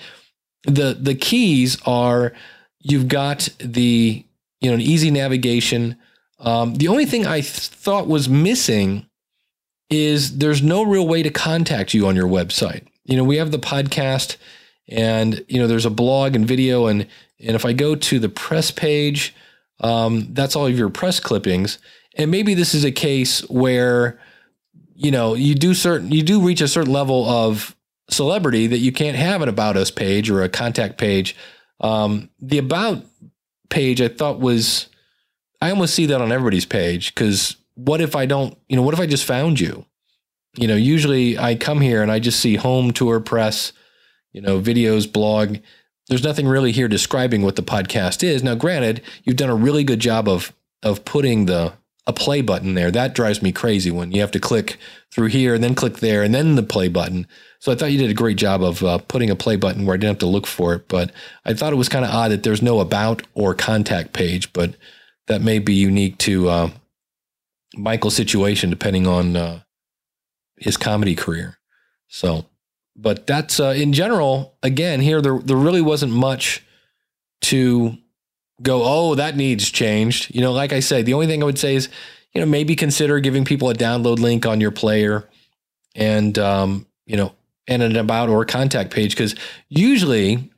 [0.63, 2.33] the the keys are
[2.79, 4.25] you've got the
[4.61, 5.97] you know an easy navigation.
[6.39, 9.05] Um, the only thing I th- thought was missing
[9.89, 12.85] is there's no real way to contact you on your website.
[13.05, 14.37] You know, we have the podcast
[14.87, 17.07] and you know there's a blog and video and
[17.39, 19.33] and if I go to the press page,
[19.79, 21.79] um, that's all of your press clippings.
[22.15, 24.19] And maybe this is a case where
[24.95, 27.75] you know you do certain you do reach a certain level of
[28.09, 31.35] celebrity that you can't have an about us page or a contact page.
[31.79, 33.05] Um, the about
[33.69, 34.87] page I thought was,
[35.61, 38.93] I almost see that on everybody's page because what if I don't, you know, what
[38.93, 39.85] if I just found you?
[40.55, 43.71] You know, usually I come here and I just see home tour press,
[44.33, 45.57] you know, videos, blog.
[46.07, 48.43] There's nothing really here describing what the podcast is.
[48.43, 51.73] Now, granted, you've done a really good job of of putting the
[52.09, 52.89] a play button there.
[52.89, 54.77] That drives me crazy when you have to click
[55.13, 57.27] through here and then click there and then the play button.
[57.59, 59.93] So I thought you did a great job of uh, putting a play button where
[59.93, 60.87] I didn't have to look for it.
[60.87, 61.11] But
[61.45, 64.75] I thought it was kind of odd that there's no about or contact page, but
[65.27, 66.69] that may be unique to uh,
[67.75, 69.59] Michael's situation, depending on uh,
[70.57, 71.59] his comedy career.
[72.07, 72.45] So,
[72.95, 74.57] but that's uh, in general.
[74.63, 76.65] Again, here there there really wasn't much
[77.41, 77.97] to
[78.61, 78.81] go.
[78.83, 80.33] Oh, that needs changed.
[80.33, 81.89] You know, like I said, the only thing I would say is,
[82.33, 85.27] you know, maybe consider giving people a download link on your player,
[85.95, 87.33] and um, you know,
[87.69, 89.35] and an about or contact page because
[89.69, 90.51] usually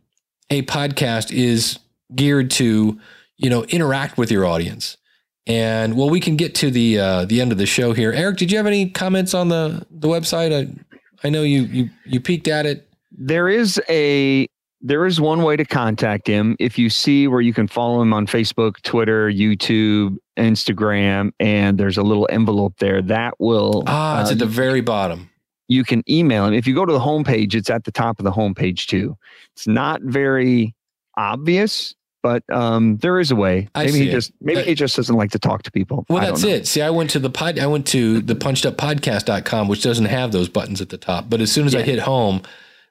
[0.49, 1.77] a podcast is
[2.15, 2.99] geared to
[3.37, 4.97] you know interact with your audience
[5.45, 8.37] and well we can get to the uh, the end of the show here eric
[8.37, 12.19] did you have any comments on the the website i, I know you you you
[12.19, 14.47] peeked at it there is a
[14.81, 18.13] there is one way to contact him if you see where you can follow him
[18.13, 23.83] on facebook twitter youtube Instagram, and there's a little envelope there that will.
[23.85, 25.29] Ah, it's uh, at the very bottom.
[25.67, 26.53] you can email him.
[26.53, 29.17] If you go to the homepage, it's at the top of the homepage too.
[29.55, 30.73] It's not very
[31.17, 33.67] obvious, but um, there is a way.
[33.75, 34.11] Maybe he it.
[34.11, 36.05] just maybe Uh, he just doesn't like to talk to people.
[36.09, 36.49] Well, that's know.
[36.49, 36.65] it.
[36.65, 40.49] See, I went to the pod, I went to the puncheduppodcast.com, which doesn't have those
[40.49, 41.29] buttons at the top.
[41.29, 42.41] But as soon as I hit home,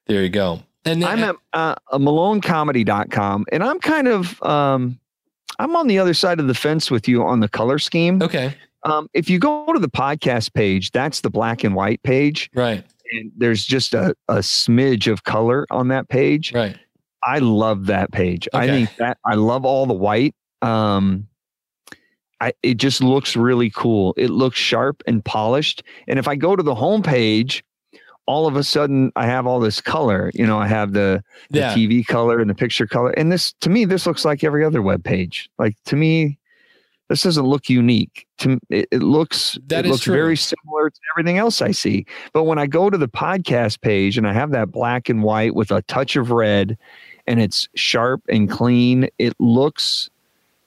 [0.07, 0.63] there you go.
[0.85, 4.99] And then, I'm at uh, malonecomedy.com and I'm kind of um
[5.59, 8.23] I'm on the other side of the fence with you on the color scheme.
[8.23, 12.49] okay, Um, if you go to the podcast page, that's the black and white page,
[12.55, 16.53] right, and there's just a, a smidge of color on that page.
[16.55, 16.77] right.
[17.23, 18.49] I love that page.
[18.55, 20.35] I think that I love all the white.
[20.63, 21.29] Um,
[22.41, 24.15] I it just looks really cool.
[24.17, 25.83] It looks sharp and polished.
[26.09, 27.61] And if I go to the homepage,
[28.31, 30.31] all of a sudden I have all this color.
[30.35, 31.75] You know, I have the, the Yeah.
[31.75, 33.11] TV color and the picture color.
[33.11, 35.51] And this to me, this looks like every other web page.
[35.59, 36.39] Like to me,
[37.09, 38.27] this doesn't look unique.
[38.39, 40.15] To it, it looks That it is looks true.
[40.15, 42.07] very similar to everything else I see.
[42.33, 45.55] But when I go to the podcast page and I have that black and white
[45.57, 46.79] with a touch of red,
[47.27, 50.09] and it's sharp and clean, it looks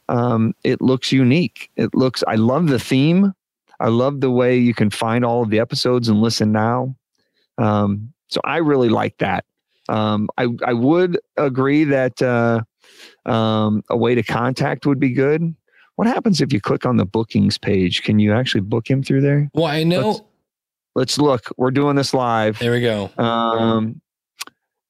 [0.10, 1.70] um, it looks unique.
[1.78, 2.24] It looks.
[2.28, 3.34] I love the theme.
[3.80, 6.94] I love the way you can find all of the episodes and listen now.
[7.58, 9.46] Um, so I really like that.
[9.90, 12.62] Um, I I would agree that uh,
[13.30, 15.54] um, a way to contact would be good.
[15.96, 18.02] What happens if you click on the bookings page?
[18.04, 19.50] Can you actually book him through there?
[19.54, 20.08] Well, I know.
[20.10, 20.22] Let's-
[20.96, 21.50] Let's look.
[21.58, 22.60] We're doing this live.
[22.60, 23.10] there we go.
[23.18, 24.00] Um,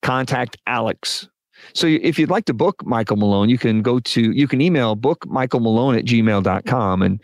[0.02, 1.30] contact Alex.
[1.74, 4.96] So if you'd like to book Michael Malone, you can go to, you can email
[4.96, 7.22] book Michael Malone at gmail.com and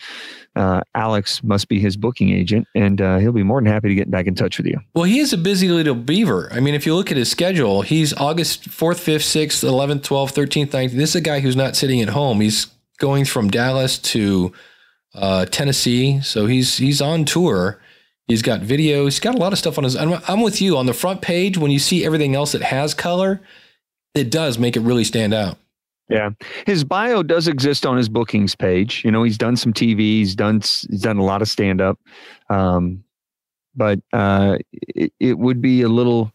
[0.56, 3.96] uh, Alex must be his booking agent and uh, he'll be more than happy to
[3.96, 4.80] get back in touch with you.
[4.94, 6.50] Well, he is a busy little beaver.
[6.52, 10.34] I mean, if you look at his schedule, he's August 4th, 5th, 6th, 11th, 12th,
[10.34, 10.92] 13th, 19th.
[10.92, 12.42] This is a guy who's not sitting at home.
[12.42, 12.68] He's
[13.00, 14.52] going from Dallas to
[15.16, 16.22] uh, Tennessee.
[16.22, 17.80] So he's he's on tour.
[18.28, 19.06] He's got videos.
[19.06, 19.96] He's got a lot of stuff on his.
[19.96, 21.58] I'm, I'm with you on the front page.
[21.58, 23.42] When you see everything else that has color,
[24.20, 25.58] it does make it really stand out.
[26.10, 26.32] Yeah.
[26.66, 29.04] His bio does exist on his bookings page.
[29.06, 32.00] You know, he's done some TV, he's done, he's done a lot of stand up.
[32.50, 33.04] Um,
[33.76, 36.32] but uh, it, it would be a little,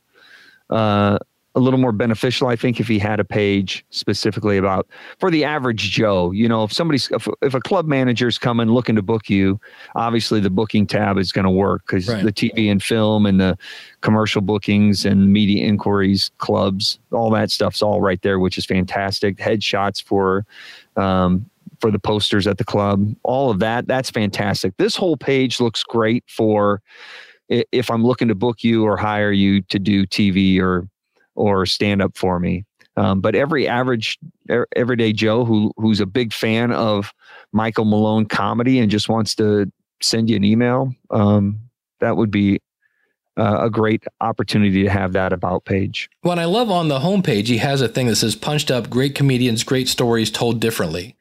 [0.70, 1.18] uh,
[1.56, 4.88] a little more beneficial, I think, if he had a page specifically about
[5.18, 6.32] for the average Joe.
[6.32, 9.60] You know, if somebody's if, if a club manager's coming looking to book you,
[9.94, 12.24] obviously the booking tab is going to work because Right.
[12.24, 13.56] the TV and film and the
[14.00, 19.36] commercial bookings and media inquiries, clubs, all that stuff's all right there, which is fantastic.
[19.36, 20.44] Headshots for
[20.96, 21.48] um,
[21.80, 24.76] for the posters at the club, all of that, that's fantastic.
[24.76, 26.82] This whole page looks great for
[27.48, 30.88] if I'm looking to book you or hire you to do TV or
[31.34, 32.64] or stand up for me.
[32.96, 34.18] Um, but every average
[34.50, 37.12] er- everyday Joe who who's a big fan of
[37.52, 39.70] Michael Malone comedy and just wants to
[40.00, 41.58] send you an email, um,
[42.00, 42.60] that would be
[43.36, 46.08] uh, a great opportunity to have that about page.
[46.22, 49.14] And I love on the homepage, he has a thing that says punched up, great
[49.16, 51.16] comedians, great stories told differently.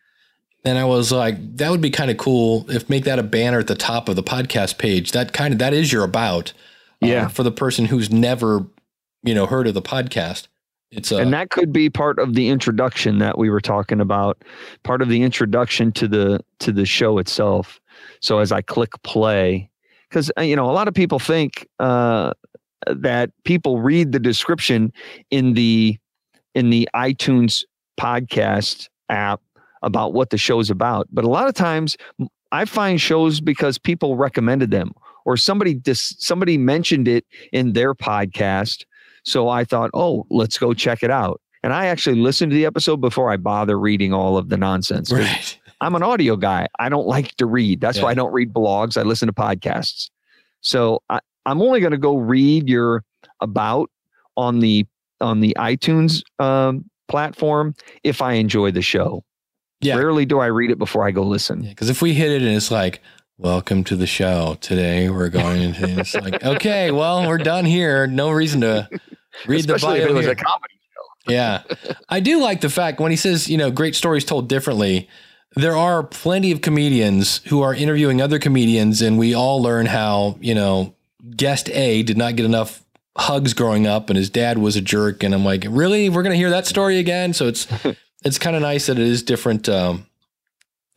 [0.65, 3.59] And I was like, that would be kind of cool if make that a banner
[3.59, 5.11] at the top of the podcast page.
[5.11, 6.53] That kind of that is your about.
[7.01, 7.27] uh, Yeah.
[7.27, 8.65] for the person who's never,
[9.23, 10.47] you know, heard of the podcast.
[10.93, 14.43] It's uh, and that could be part of the introduction that we were talking about
[14.83, 17.79] part of the introduction to the to the show itself
[18.21, 19.69] so as i click play
[20.07, 22.31] because you know a lot of people think uh,
[22.85, 24.93] that people read the description
[25.31, 25.97] in the
[26.53, 27.63] in the itunes
[27.99, 29.41] podcast app
[29.81, 31.97] about what the show's about but a lot of times
[32.51, 34.91] i find shows because people recommended them
[35.25, 38.85] or somebody dis- somebody mentioned it in their podcast
[39.23, 41.41] so I thought, oh, let's go check it out.
[41.63, 45.11] And I actually listened to the episode before I bother reading all of the nonsense.
[45.11, 45.57] right.
[45.81, 46.67] I'm an audio guy.
[46.79, 47.81] I don't like to read.
[47.81, 48.95] That's why I don't read blogs.
[48.95, 50.09] I listen to podcasts.
[50.61, 53.03] So I, I'm only going to go read your
[53.41, 53.89] about
[54.37, 54.85] on the
[55.19, 59.23] on the iTunes um, platform if I enjoy the show.
[59.81, 59.97] Yeah.
[59.97, 61.61] Rarely do I read it before I go listen.
[61.61, 63.01] Because if we hit it and it's like,
[63.37, 64.57] welcome to the show.
[64.61, 68.07] Today we're going into it's like, okay, well, we're done here.
[68.07, 68.87] No reason to
[69.47, 70.33] read Especially the if it was here.
[70.33, 70.73] a comedy.
[70.93, 71.31] show.
[71.31, 71.63] yeah.
[72.09, 75.09] I do like the fact when he says, you know, great stories told differently.
[75.55, 80.35] There are plenty of comedians who are interviewing other comedians, and we all learn how,
[80.41, 80.95] you know,
[81.35, 82.83] guest A did not get enough
[83.15, 85.21] hugs growing up and his dad was a jerk.
[85.23, 86.09] And I'm like, really?
[86.09, 87.33] We're going to hear that story again?
[87.33, 87.67] So it's,
[88.25, 89.69] it's kind of nice that it is different.
[89.69, 90.07] Um,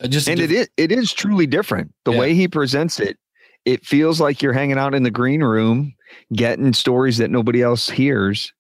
[0.09, 2.19] just and it is it is truly different the Yeah.
[2.19, 3.19] way he presents it
[3.65, 5.95] it feels like you're hanging out in the green room
[6.33, 8.53] getting stories that nobody else hears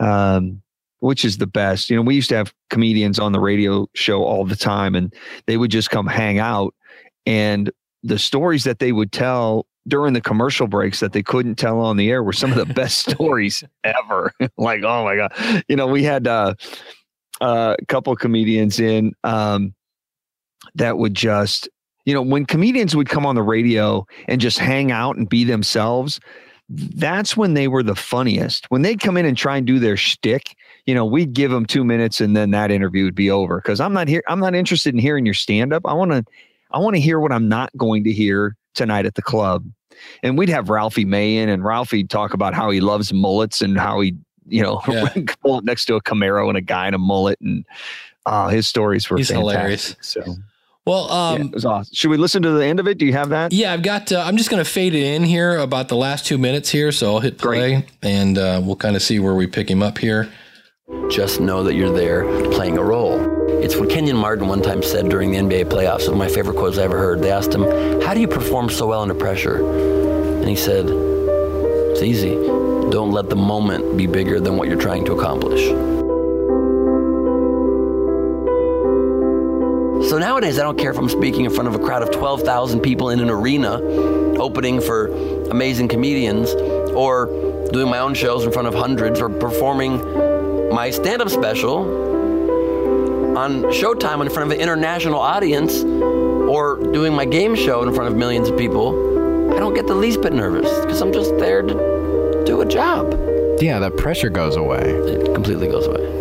[0.00, 0.62] um,
[1.00, 4.24] which is the best you know we used to have comedians on the radio show
[4.24, 5.14] all the time and
[5.46, 6.74] they would just come hang out
[7.26, 7.70] and
[8.02, 11.96] the stories that they would tell during the commercial breaks that they couldn't tell on
[11.96, 14.32] the air were some of the best stories ever.
[14.58, 16.54] like, oh my god, you know, we had uh,
[17.40, 19.74] uh, a couple comedians in um,
[20.74, 21.68] that would just,
[22.04, 25.44] you know, when comedians would come on the radio and just hang out and be
[25.44, 26.20] themselves.
[26.72, 28.66] That's when they were the funniest.
[28.68, 30.54] When they'd come in and try and do their shtick,
[30.86, 33.56] you know, we'd give them two minutes and then that interview would be over.
[33.56, 34.22] Because I'm not here.
[34.28, 35.82] I'm not interested in hearing your stand up.
[35.84, 36.24] I want to,
[36.70, 39.64] I want to hear what I'm not going to hear tonight at the club.
[40.22, 43.76] And we'd have Ralphie May in, and Ralphie'd talk about how he loves mullets and
[43.76, 44.14] how he,
[44.46, 45.08] you know, Yeah.
[45.42, 47.40] pull up next to a Camaro and a guy in a mullet.
[47.40, 47.64] And
[48.26, 49.56] uh, his stories were He's fantastic.
[49.56, 49.96] hilarious.
[50.02, 50.36] So
[50.90, 51.94] Well, yeah, um, it was awesome.
[51.94, 52.98] Should we listen to the end of it?
[52.98, 53.52] Do you have that?
[53.52, 54.10] yeah, I've got.
[54.10, 56.90] Uh, I'm just going to fade it in here about the last two minutes here.
[56.90, 59.98] So I'll hit play, and uh, we'll kind of see where we pick him up
[59.98, 60.28] here.
[61.08, 63.20] Just know that you're there playing a role.
[63.62, 66.08] It's what Kenyon Martin one time said during the NBA playoffs.
[66.08, 67.20] One of my favorite quotes I ever heard.
[67.20, 67.62] They asked him,
[68.00, 69.64] How do you perform so well under pressure?
[69.64, 72.34] And he said, It's easy.
[72.34, 75.99] Don't let the moment be bigger than what you're trying to accomplish.
[80.10, 82.80] So nowadays, I don't care if I'm speaking in front of a crowd of 12,000
[82.80, 83.80] people in an arena,
[84.40, 85.06] opening for
[85.50, 86.50] amazing comedians,
[86.94, 87.26] or
[87.70, 89.98] doing my own shows in front of hundreds, or performing
[90.74, 91.78] my stand up special
[93.38, 98.10] on Showtime in front of an international audience, or doing my game show in front
[98.10, 99.54] of millions of people.
[99.54, 103.12] I don't get the least bit nervous because I'm just there to do a job.
[103.62, 104.80] Yeah, that pressure goes away.
[104.80, 106.19] It completely goes away.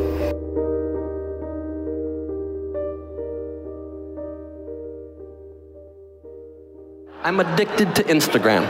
[7.22, 8.63] I'm addicted to Instagram.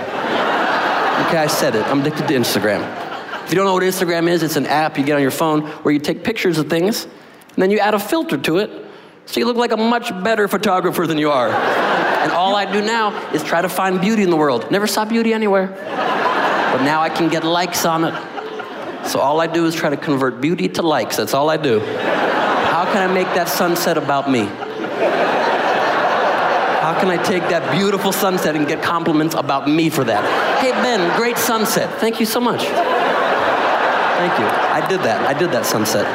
[1.28, 1.86] Okay, I said it.
[1.86, 2.82] I'm addicted to Instagram.
[3.43, 5.68] If you don't know what Instagram is, it's an app you get on your phone
[5.84, 8.72] where you take pictures of things and then you add a filter to it
[9.28, 11.50] so you look like a much better photographer than you are.
[11.50, 14.72] And all I do now is try to find beauty in the world.
[14.72, 15.68] Never saw beauty anywhere.
[15.68, 18.14] But now I can get likes on it.
[19.08, 21.18] So all I do is try to convert beauty to likes.
[21.18, 21.80] That's all I do.
[21.80, 24.50] How can I make that sunset about me?
[26.90, 30.24] How can I take that beautiful sunset and get compliments about me for that?
[30.60, 32.00] Hey, Ben, great sunset.
[32.00, 32.64] Thank you so much.
[32.64, 32.74] Thank
[34.40, 34.46] you.
[34.48, 35.22] I did that.
[35.28, 36.08] I did that sunset.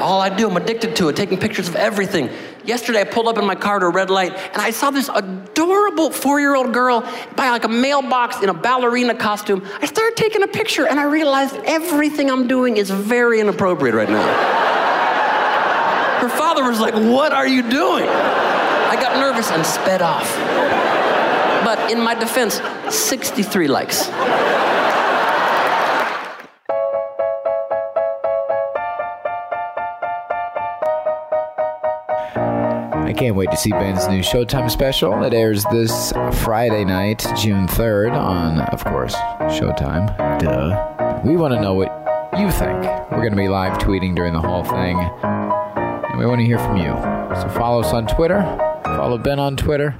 [0.00, 2.28] All I do, I'm addicted to it, taking pictures of everything.
[2.64, 5.08] Yesterday, I pulled up in my car to a red light, and I saw this
[5.14, 9.64] adorable four-year-old girl by like a mailbox in a ballerina costume.
[9.80, 14.10] I started taking a picture, and I realized everything I'm doing is very inappropriate right
[14.10, 14.77] now.
[16.20, 18.08] Her father was like, What are you doing?
[18.08, 20.28] I got nervous and sped off.
[21.64, 24.08] But in my defense, 63 likes.
[33.08, 35.22] I can't wait to see Ben's new Showtime special.
[35.22, 36.12] It airs this
[36.42, 40.16] Friday night, June 3rd, on, of course, Showtime.
[40.40, 41.20] Duh.
[41.24, 41.88] We want to know what
[42.38, 42.82] you think.
[43.10, 45.67] We're going to be live tweeting during the whole thing, and
[46.18, 46.90] we want to hear from you.
[47.40, 48.42] So follow us on Twitter,
[48.84, 49.94] follow Ben on Twitter,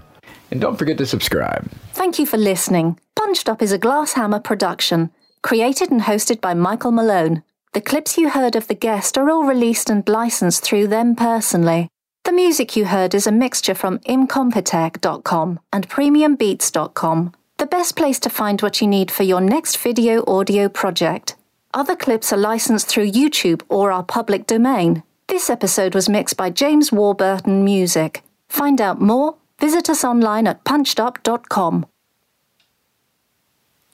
[0.51, 1.71] and don't forget to subscribe.
[1.93, 2.99] Thank you for listening.
[3.15, 5.11] Punched Up is a Glasshammer production,
[5.43, 7.43] created and hosted by Michael Malone.
[7.73, 11.89] The clips you heard of the guest are all released and licensed through them personally.
[12.25, 18.31] The music you heard is a mixture from incompetech.com and premiumbeats.com, the best place to
[18.31, 21.37] find what you need for your next video audio project.
[21.75, 25.03] Other clips are licensed through YouTube or our public domain.
[25.29, 28.23] This episode was mixed by James Warburton Music.
[28.49, 31.87] Find out more, visit us online at punchedup.com.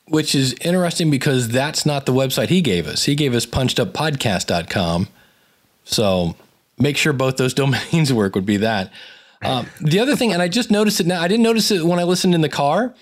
[0.06, 3.04] which is interesting because that's not the website he gave us.
[3.04, 5.08] He gave us puncheduppodcast.com.
[5.84, 6.36] So
[6.78, 8.92] make sure both those domains work would be that.
[9.42, 11.98] Um, the other thing, and I just noticed it now, I didn't notice it when
[11.98, 12.94] I listened in the car,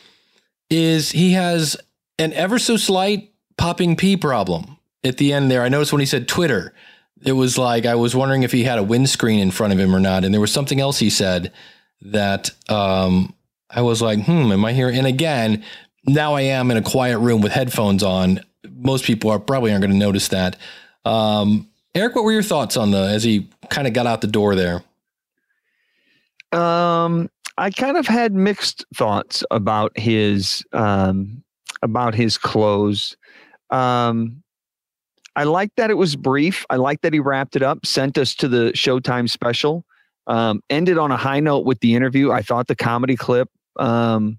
[0.71, 1.77] is he has
[2.19, 5.63] an ever so slight popping P problem at the end there.
[5.63, 6.73] I noticed when he said Twitter,
[7.25, 9.95] it was like I was wondering if he had a windscreen in front of him
[9.95, 10.25] or not.
[10.25, 11.53] And there was something else he said
[12.03, 13.35] that um,
[13.71, 14.89] I was like, hmm, am I here?
[14.89, 15.65] And again,
[16.05, 18.41] now I am in a quiet room with headphones on.
[18.69, 20.57] Most people are probably aren't going to notice that.
[21.05, 24.27] Um, Eric, what were your thoughts on the as he kind of got out the
[24.27, 24.83] door there?
[26.53, 31.43] Um, I kind of had mixed thoughts about his um,
[31.83, 33.17] about his clothes.
[33.71, 34.43] Um,
[35.35, 36.67] I like that it was brief.
[36.69, 39.85] I like that he wrapped it up, sent us to the Showtime special,
[40.27, 42.31] um, ended on a high note with the interview.
[42.31, 44.39] I thought the comedy clip um,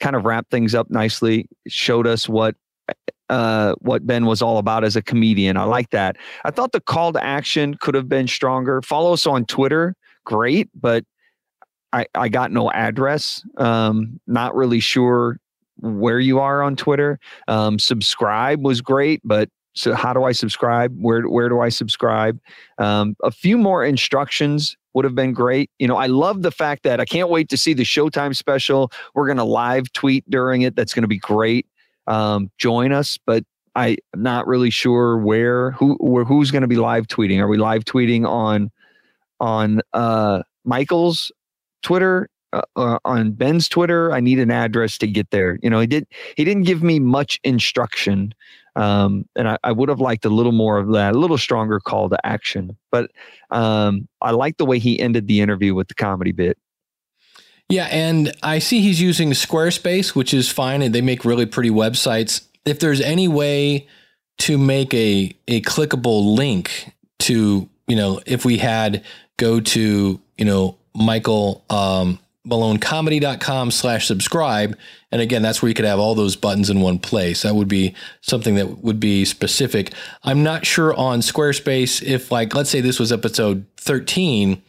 [0.00, 2.54] kind of wrapped things up nicely, showed us what
[3.28, 5.56] uh, what Ben was all about as a comedian.
[5.56, 6.16] I like that.
[6.44, 8.80] I thought the call to action could have been stronger.
[8.80, 11.04] Follow us on Twitter, great, but
[11.92, 13.44] I, I got no address.
[13.56, 15.38] Um, not really sure
[15.80, 17.18] where you are on Twitter.
[17.46, 19.48] Um, subscribe was great, but
[19.78, 20.96] so how do I subscribe?
[20.98, 22.40] Where where do I subscribe?
[22.78, 25.70] Um, a few more instructions would have been great.
[25.78, 28.90] You know, I love the fact that I can't wait to see the Showtime special.
[29.14, 30.74] We're going to live tweet during it.
[30.74, 31.66] That's going to be great.
[32.06, 33.44] Um, join us, but
[33.76, 37.38] I'm not really sure where who where, who's going to be live tweeting.
[37.38, 38.70] Are we live tweeting on
[39.40, 41.30] on uh, Michael's
[41.82, 42.28] Twitter?
[42.50, 45.58] Uh, uh, on Ben's Twitter, I need an address to get there.
[45.62, 48.34] You know, he did he didn't give me much instruction,
[48.78, 51.80] um, and I, I, would have liked a little more of that, a little stronger
[51.80, 52.76] call to action.
[52.92, 53.10] But
[53.50, 56.56] um, I like the way he ended the interview with the comedy bit.
[57.68, 61.70] Yeah, and I see he's using Squarespace, which is fine, and they make really pretty
[61.70, 62.46] websites.
[62.64, 63.88] If there's any way
[64.38, 69.04] to make a a clickable link to, you know, if we had
[69.38, 74.76] go to, you know, Michael um, malonecomedy.com slash subscribe.
[75.10, 77.42] And again, that's where you could have all those buttons in one place.
[77.42, 79.92] That would be something that would be specific.
[80.22, 84.62] I'm not sure on Squarespace if like, let's say this was episode 13,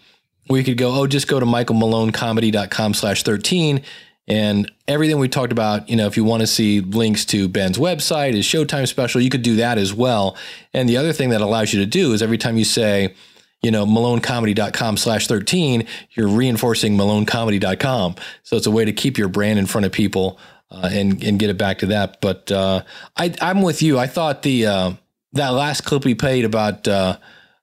[0.50, 3.84] we could go, oh, just go to michaelmalonecomedy.com slash 13
[4.30, 7.80] and everything we talked about, you know, if you want to see links to Ben's
[7.80, 10.38] website, his Showtime special, you could do that as well.
[10.72, 13.16] And the other thing that allows you to do is every time you say,
[13.62, 18.16] you know, malonecomedy.com slash 13, you're reinforcing malonecomedy.com.
[18.44, 20.40] So it's a way to keep your brand in front of people
[20.72, 22.22] uh, and, and get it back to that.
[22.22, 22.84] But uh,
[23.18, 24.00] I, I'm with you.
[24.00, 24.94] I thought the uh,
[25.34, 27.18] that last clip we played about uh,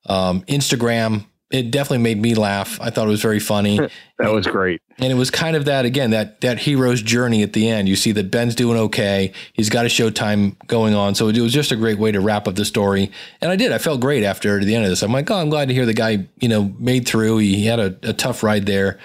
[0.07, 2.81] um, Instagram it definitely made me laugh.
[2.81, 3.79] I thought it was very funny.
[4.19, 4.83] that was great.
[4.99, 7.89] And it was kind of that again, that that hero's journey at the end.
[7.89, 9.33] You see that Ben's doing okay.
[9.53, 11.15] He's got a showtime going on.
[11.15, 13.13] So it was just a great way to wrap up the story.
[13.41, 13.71] And I did.
[13.73, 15.03] I felt great after the end of this.
[15.03, 17.39] I'm like, oh, I'm glad to hear the guy, you know, made through.
[17.39, 18.99] He, had a, a, tough ride there.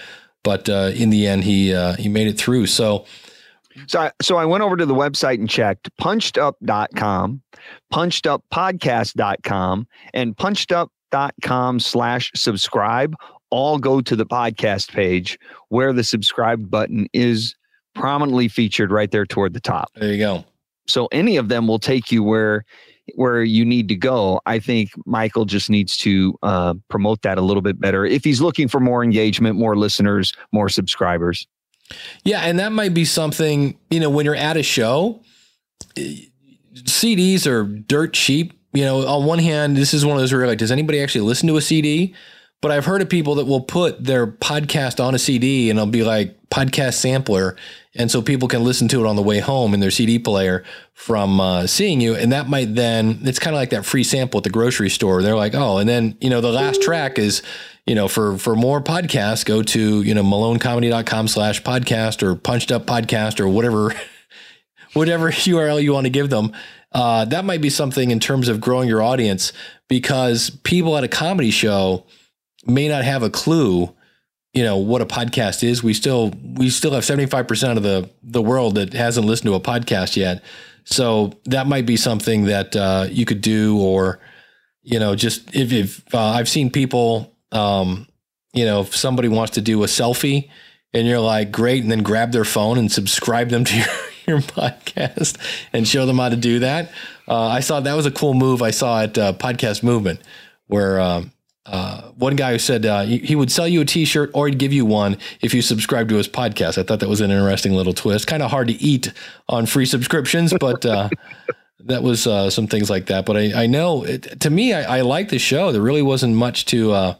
[0.43, 2.65] But uh, in the end, he uh, he made it through.
[2.67, 3.05] So
[3.87, 7.41] so I, so I went over to the website and checked punchedup.com,
[7.93, 10.91] puncheduppodcast.com, and punchedup
[11.41, 13.15] com slash subscribe
[13.51, 15.37] all go to the podcast page
[15.69, 17.55] where the subscribe button is
[17.93, 19.89] prominently featured right there toward the top.
[19.95, 20.45] There you go.
[20.87, 22.65] So any of them will take you where
[23.15, 24.39] where you need to go.
[24.45, 28.41] I think Michael just needs to uh, promote that a little bit better if he's
[28.41, 31.45] looking for more engagement, more listeners, more subscribers.
[32.23, 35.21] Yeah, and that might be something you know when you're at a show.
[36.73, 40.47] CDs are dirt cheap you know, on one hand, this is one of those where
[40.47, 42.15] like, does anybody actually listen to a CD?
[42.61, 45.91] But I've heard of people that will put their podcast on a CD and it'll
[45.91, 47.57] be like podcast sampler.
[47.95, 50.63] And so people can listen to it on the way home in their CD player
[50.93, 52.15] from uh, seeing you.
[52.15, 55.23] And that might then, it's kind of like that free sample at the grocery store.
[55.23, 57.41] They're like, oh, and then, you know, the last track is,
[57.87, 62.71] you know, for, for more podcasts, go to, you know, malonecomedy.com slash podcast or punched
[62.71, 63.93] up podcast or whatever,
[64.93, 66.53] whatever URL you want to give them
[66.91, 69.53] uh, that might be something in terms of growing your audience
[69.87, 72.05] because people at a comedy show
[72.65, 73.93] may not have a clue
[74.53, 75.81] you know what a podcast is.
[75.81, 79.61] We still we still have 75% of the the world that hasn't listened to a
[79.61, 80.43] podcast yet.
[80.83, 84.19] So that might be something that uh, you could do or
[84.83, 88.07] you know just if, if uh, i've seen people um,
[88.53, 90.49] you know if somebody wants to do a selfie
[90.93, 93.85] and you're like great and then grab their phone and subscribe them to your
[94.31, 95.37] your podcast
[95.73, 96.91] and show them how to do that.
[97.27, 100.21] Uh, I saw that was a cool move I saw at uh, Podcast Movement,
[100.67, 101.31] where um,
[101.65, 104.73] uh, one guy who said uh, he would sell you a T-shirt or he'd give
[104.73, 106.77] you one if you subscribe to his podcast.
[106.77, 108.27] I thought that was an interesting little twist.
[108.27, 109.13] Kind of hard to eat
[109.47, 111.09] on free subscriptions, but uh,
[111.81, 113.25] that was uh, some things like that.
[113.25, 115.71] But I, I know it, to me, I, I like the show.
[115.71, 117.15] There really wasn't much to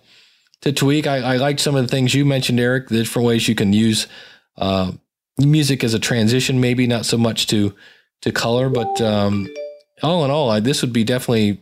[0.62, 1.07] to tweak.
[1.07, 2.89] I, I liked some of the things you mentioned, Eric.
[2.89, 4.07] The different ways you can use
[4.57, 4.91] uh,
[5.38, 7.74] music as a transition, maybe not so much to
[8.22, 9.48] to color, but um,
[10.04, 11.62] all in all, I, this would be definitely.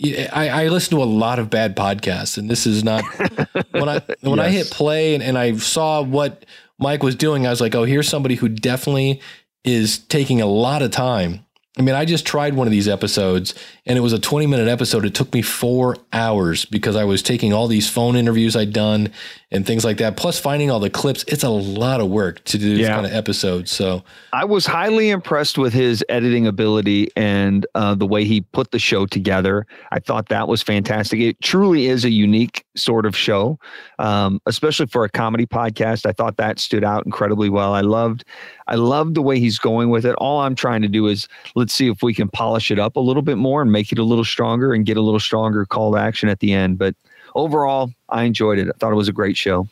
[0.00, 3.02] I, I listen to a lot of bad podcasts, and this is not
[3.72, 4.46] when I when yes.
[4.46, 6.46] I hit play and, and I saw what
[6.78, 7.46] Mike was doing.
[7.46, 9.20] I was like, oh, here's somebody who definitely
[9.64, 11.44] is taking a lot of time
[11.78, 13.54] I mean, I just tried one of these episodes
[13.86, 15.04] and it was a 20 minute episode.
[15.04, 19.12] It took me four hours because I was taking all these phone interviews I'd done
[19.50, 21.24] and things like that, plus finding all the clips.
[21.26, 22.94] It's a lot of work to do this yeah.
[22.94, 23.66] kind of episode.
[23.68, 28.72] So I was highly impressed with his editing ability and uh, the way he put
[28.72, 29.66] the show together.
[29.90, 31.20] I thought that was fantastic.
[31.20, 33.58] It truly is a unique sort of show,
[33.98, 36.04] um, especially for a comedy podcast.
[36.04, 37.72] I thought that stood out incredibly well.
[37.72, 38.24] I loved
[38.66, 40.14] I love the way he's going with it.
[40.16, 43.00] All I'm trying to do is let's see if we can polish it up a
[43.00, 45.92] little bit more and make it a little stronger and get a little stronger call
[45.92, 46.76] to action at the end.
[46.76, 46.94] But
[47.34, 48.68] overall, I enjoyed it.
[48.68, 49.68] I thought it was a great show.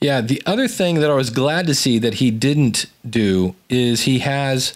[0.00, 4.02] Yeah, the other thing that I was glad to see that he didn't do is
[4.02, 4.72] he has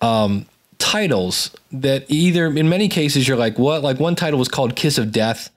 [0.00, 0.46] um,
[0.78, 3.82] titles that either in many cases you're like, what?
[3.82, 5.50] Like one title was called Kiss of Death.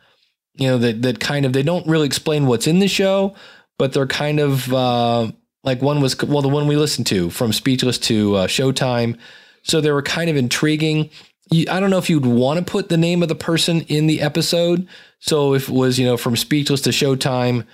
[0.55, 3.35] You know, that that kind of they don't really explain what's in the show,
[3.77, 5.31] but they're kind of uh,
[5.63, 9.17] like one was well the one we listened to from Speechless to uh, Showtime.
[9.61, 11.11] So they were kind of intriguing.
[11.51, 14.21] I don't know if you'd want to put the name of the person in the
[14.21, 14.87] episode.
[15.19, 17.65] So if it was, you know, from Speechless to Showtime,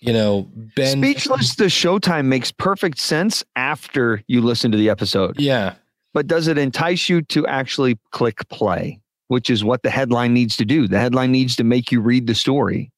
[0.00, 5.40] you know, Ben Speechless to Showtime makes perfect sense after you listen to the episode.
[5.40, 5.74] Yeah.
[6.12, 10.56] But does it entice you to actually click play, which is what the headline needs
[10.58, 10.86] to do?
[10.86, 12.92] The headline needs to make you read the story.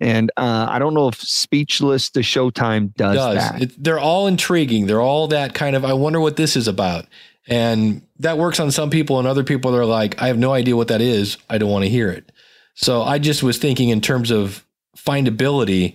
[0.00, 3.36] And uh, I don't know if Speechless to Showtime does, does.
[3.36, 3.62] that.
[3.62, 4.86] It, they're all intriguing.
[4.86, 7.06] They're all that kind of, I wonder what this is about.
[7.46, 10.76] And that works on some people, and other people are like, I have no idea
[10.76, 11.36] what that is.
[11.48, 12.32] I don't want to hear it.
[12.74, 14.64] So I just was thinking in terms of
[14.96, 15.94] findability.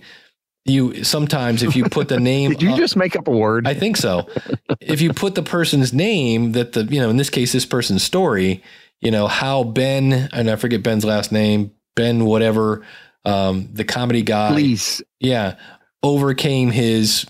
[0.66, 3.66] You sometimes, if you put the name, Did you up- just make up a word?
[3.66, 4.28] I think so.
[4.80, 8.02] if you put the person's name that the, you know, in this case, this person's
[8.02, 8.62] story,
[9.00, 12.84] you know, how Ben, and I forget Ben's last name, Ben, whatever,
[13.24, 15.02] um, the comedy guy, Please.
[15.18, 15.56] yeah,
[16.02, 17.26] overcame his,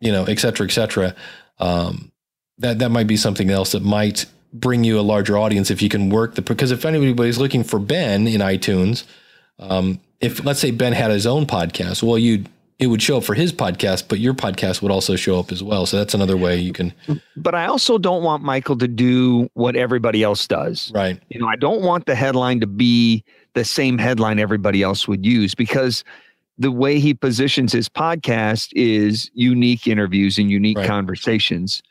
[0.00, 1.14] you know, et cetera, et cetera.
[1.58, 2.12] Um,
[2.58, 5.88] that, that might be something else that might bring you a larger audience if you
[5.88, 9.04] can work the, because if anybody's looking for Ben in iTunes,
[9.58, 12.44] um, if let's say Ben had his own podcast, well, you
[12.78, 15.62] it would show up for his podcast, but your podcast would also show up as
[15.62, 15.84] well.
[15.84, 16.94] So that's another way you can,
[17.36, 20.90] But I also don't want Michael to do what everybody else does.
[20.94, 21.20] right?
[21.28, 23.22] You know, I don't want the headline to be
[23.52, 26.04] the same headline everybody else would use because
[26.56, 30.86] the way he positions his podcast is unique interviews and unique Right.
[30.88, 31.82] conversations.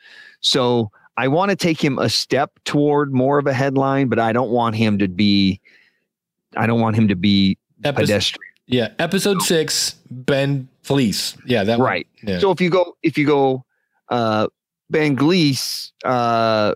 [0.41, 0.89] So
[1.20, 4.51] I want to take him a step toward more of a headline, but I don't
[4.51, 5.59] want him to be
[6.55, 8.53] I don't want him to be Episode, pedestrian.
[8.67, 11.36] yeah, episode six, Ben Fleece.
[11.45, 11.88] Yeah, that one.
[11.88, 12.07] Right.
[12.24, 12.39] Yeah.
[12.39, 13.65] So if you go if you go
[14.07, 14.47] uh
[14.89, 16.74] Ben Glees uh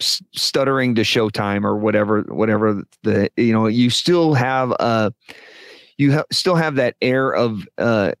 [0.00, 5.10] stuttering to showtime or whatever whatever the you know you still have uh
[5.98, 8.12] you ha- still have that air of uh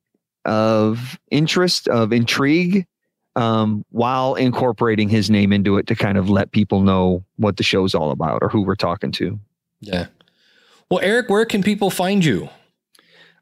[0.44, 2.86] of interest of intrigue
[3.36, 7.62] um while incorporating his name into it to kind of let people know what the
[7.62, 9.38] show's all about or who we're talking to
[9.84, 10.06] yeah.
[10.90, 12.48] Well, Eric, where can people find you?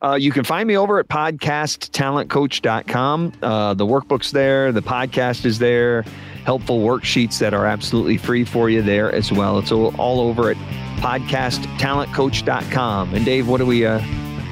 [0.03, 3.33] Uh, you can find me over at podcasttalentcoach.com.
[3.41, 6.03] Uh, the workbook's there, the podcast is there,
[6.45, 9.61] helpful worksheets that are absolutely free for you there as well.
[9.61, 10.57] It's all, all over at
[10.99, 13.15] podcasttalentcoach.com.
[13.15, 14.01] And Dave, what do we, uh,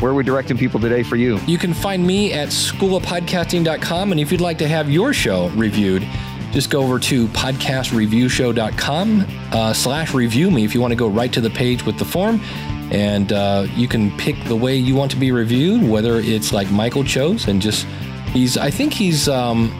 [0.00, 1.38] where are we directing people today for you?
[1.46, 4.12] You can find me at schoolofpodcasting.com.
[4.12, 6.08] And if you'd like to have your show reviewed,
[6.52, 11.30] just go over to podcastreviewshow.com uh, slash review me if you want to go right
[11.32, 12.40] to the page with the form.
[12.90, 16.70] And uh, you can pick the way you want to be reviewed, whether it's like
[16.70, 17.86] Michael chose and just,
[18.32, 19.70] he's, I think he's, um,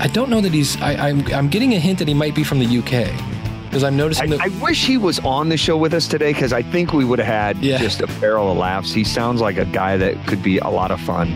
[0.00, 2.42] I don't know that he's, I, I'm, I'm getting a hint that he might be
[2.44, 3.35] from the UK
[3.66, 4.40] because I'm noticing I, that.
[4.42, 7.18] I wish he was on the show with us today because I think we would
[7.18, 7.78] have had Yeah.
[7.78, 8.92] just a barrel of laughs.
[8.92, 11.28] He sounds like a guy that could be a lot of fun.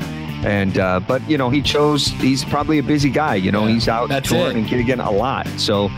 [0.44, 2.06] And uh, but you know he chose.
[2.06, 3.34] He's probably a busy guy.
[3.34, 4.72] You know Yeah, he's out that's touring it.
[4.72, 5.46] and getting a lot.
[5.58, 5.90] So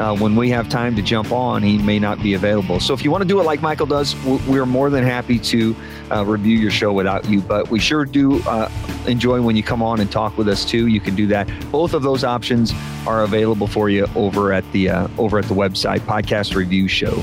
[0.00, 2.80] uh, when we have time to jump on, he may not be available.
[2.80, 5.76] So if you want to do it like Michael does, we're more than happy to
[6.10, 7.42] uh, review your show without you.
[7.42, 8.70] But we sure do uh,
[9.06, 10.86] enjoy when you come on and talk with us too.
[10.86, 11.48] You can do that.
[11.70, 12.72] Both of those options
[13.06, 17.22] are available for you over at the uh, over at the website Podcast Review Show.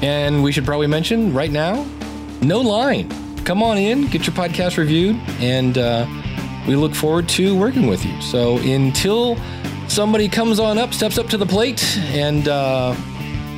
[0.00, 1.84] And we should probably mention right now,
[2.40, 3.10] no line.
[3.44, 6.06] Come on in, get your podcast reviewed, and uh,
[6.68, 8.20] we look forward to working with you.
[8.20, 9.36] So until
[9.92, 12.96] somebody comes on up, steps up to the plate, and uh,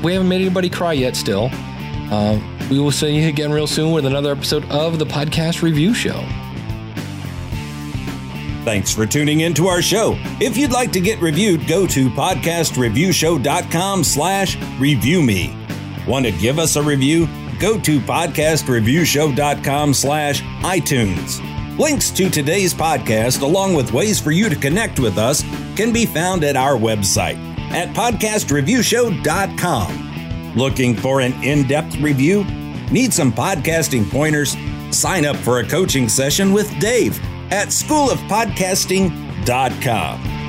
[0.02, 2.38] we haven't made anybody cry yet still, uh,
[2.70, 6.20] we will see you again real soon with another episode of the Podcast Review Show.
[8.64, 10.16] Thanks for tuning in to our show.
[10.40, 15.54] If you'd like to get reviewed, go to podcastreviewshow.com slash review me.
[16.08, 17.28] Want to give us a review?
[17.60, 21.53] Go to podcastreviewshow.com slash iTunes.
[21.78, 25.42] Links to today's podcast, along with ways for you to connect with us,
[25.76, 27.34] can be found at our website
[27.72, 30.52] at podcastreviewshow.com.
[30.54, 32.44] Looking for an in-depth review?
[32.92, 34.56] Need some podcasting pointers?
[34.92, 37.18] Sign up for a coaching session with Dave
[37.50, 40.43] at schoolofpodcasting.com.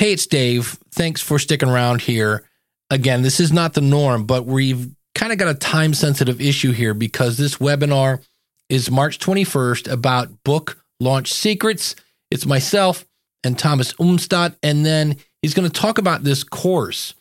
[0.00, 0.78] Hey, it's Dave.
[0.92, 2.48] Thanks for sticking around here.
[2.88, 6.72] Again, this is not the norm, but we've kind of got a time sensitive issue
[6.72, 8.24] here because this webinar
[8.70, 11.96] is March 21st about book launch secrets.
[12.30, 13.04] It's myself
[13.44, 17.12] and Thomas Umstattd, and then he's going to talk about this course.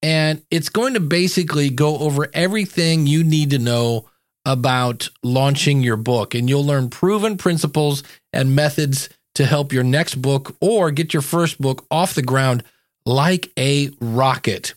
[0.00, 4.08] And it's going to basically go over everything you need to know
[4.46, 6.34] about launching your book.
[6.34, 8.02] And you'll learn proven principles
[8.32, 12.62] and methods to help your next book or get your first book off the ground
[13.06, 14.74] like a rocket.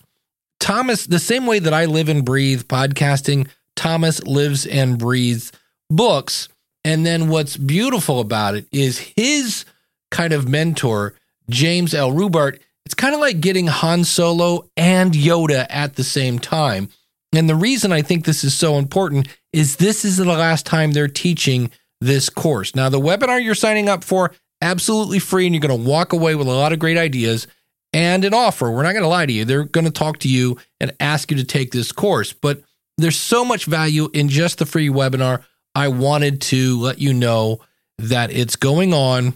[0.60, 5.52] Thomas, the same way that I live and breathe podcasting, Thomas lives and breathes
[5.90, 6.50] books.
[6.84, 9.66] And then what's beautiful about it is his
[10.10, 11.14] kind of mentor,
[11.50, 12.12] James L.
[12.12, 12.60] Rubart.
[12.86, 16.90] It's kind of like getting Han Solo and Yoda at the same time.
[17.34, 20.92] And the reason I think this is so important is this is the last time
[20.92, 22.76] they're teaching this course.
[22.76, 26.36] Now, the webinar you're signing up for, absolutely free, and you're going to walk away
[26.36, 27.48] with a lot of great ideas
[27.94, 28.70] and an offer.
[28.70, 29.46] We're not going to lie to you.
[29.46, 32.34] They're going to talk to you and ask you to take this course.
[32.34, 32.62] But
[32.98, 35.44] there's so much value in just the free webinar.
[35.76, 37.62] I wanted to let you know
[38.00, 39.34] that it's going on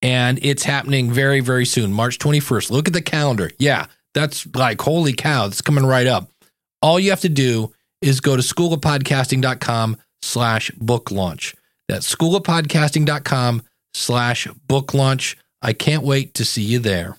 [0.00, 2.70] and it's happening very, very soon, March 21st.
[2.70, 3.50] Look at the calendar.
[3.58, 6.30] Yeah, that's like, holy cow, it's coming right up.
[6.80, 11.54] All you have to do is go to schoolofpodcasting.com slash book launch.
[11.88, 13.62] That's schoolofpodcasting.com
[13.94, 15.36] slash book launch.
[15.60, 17.10] I can't wait to see you there.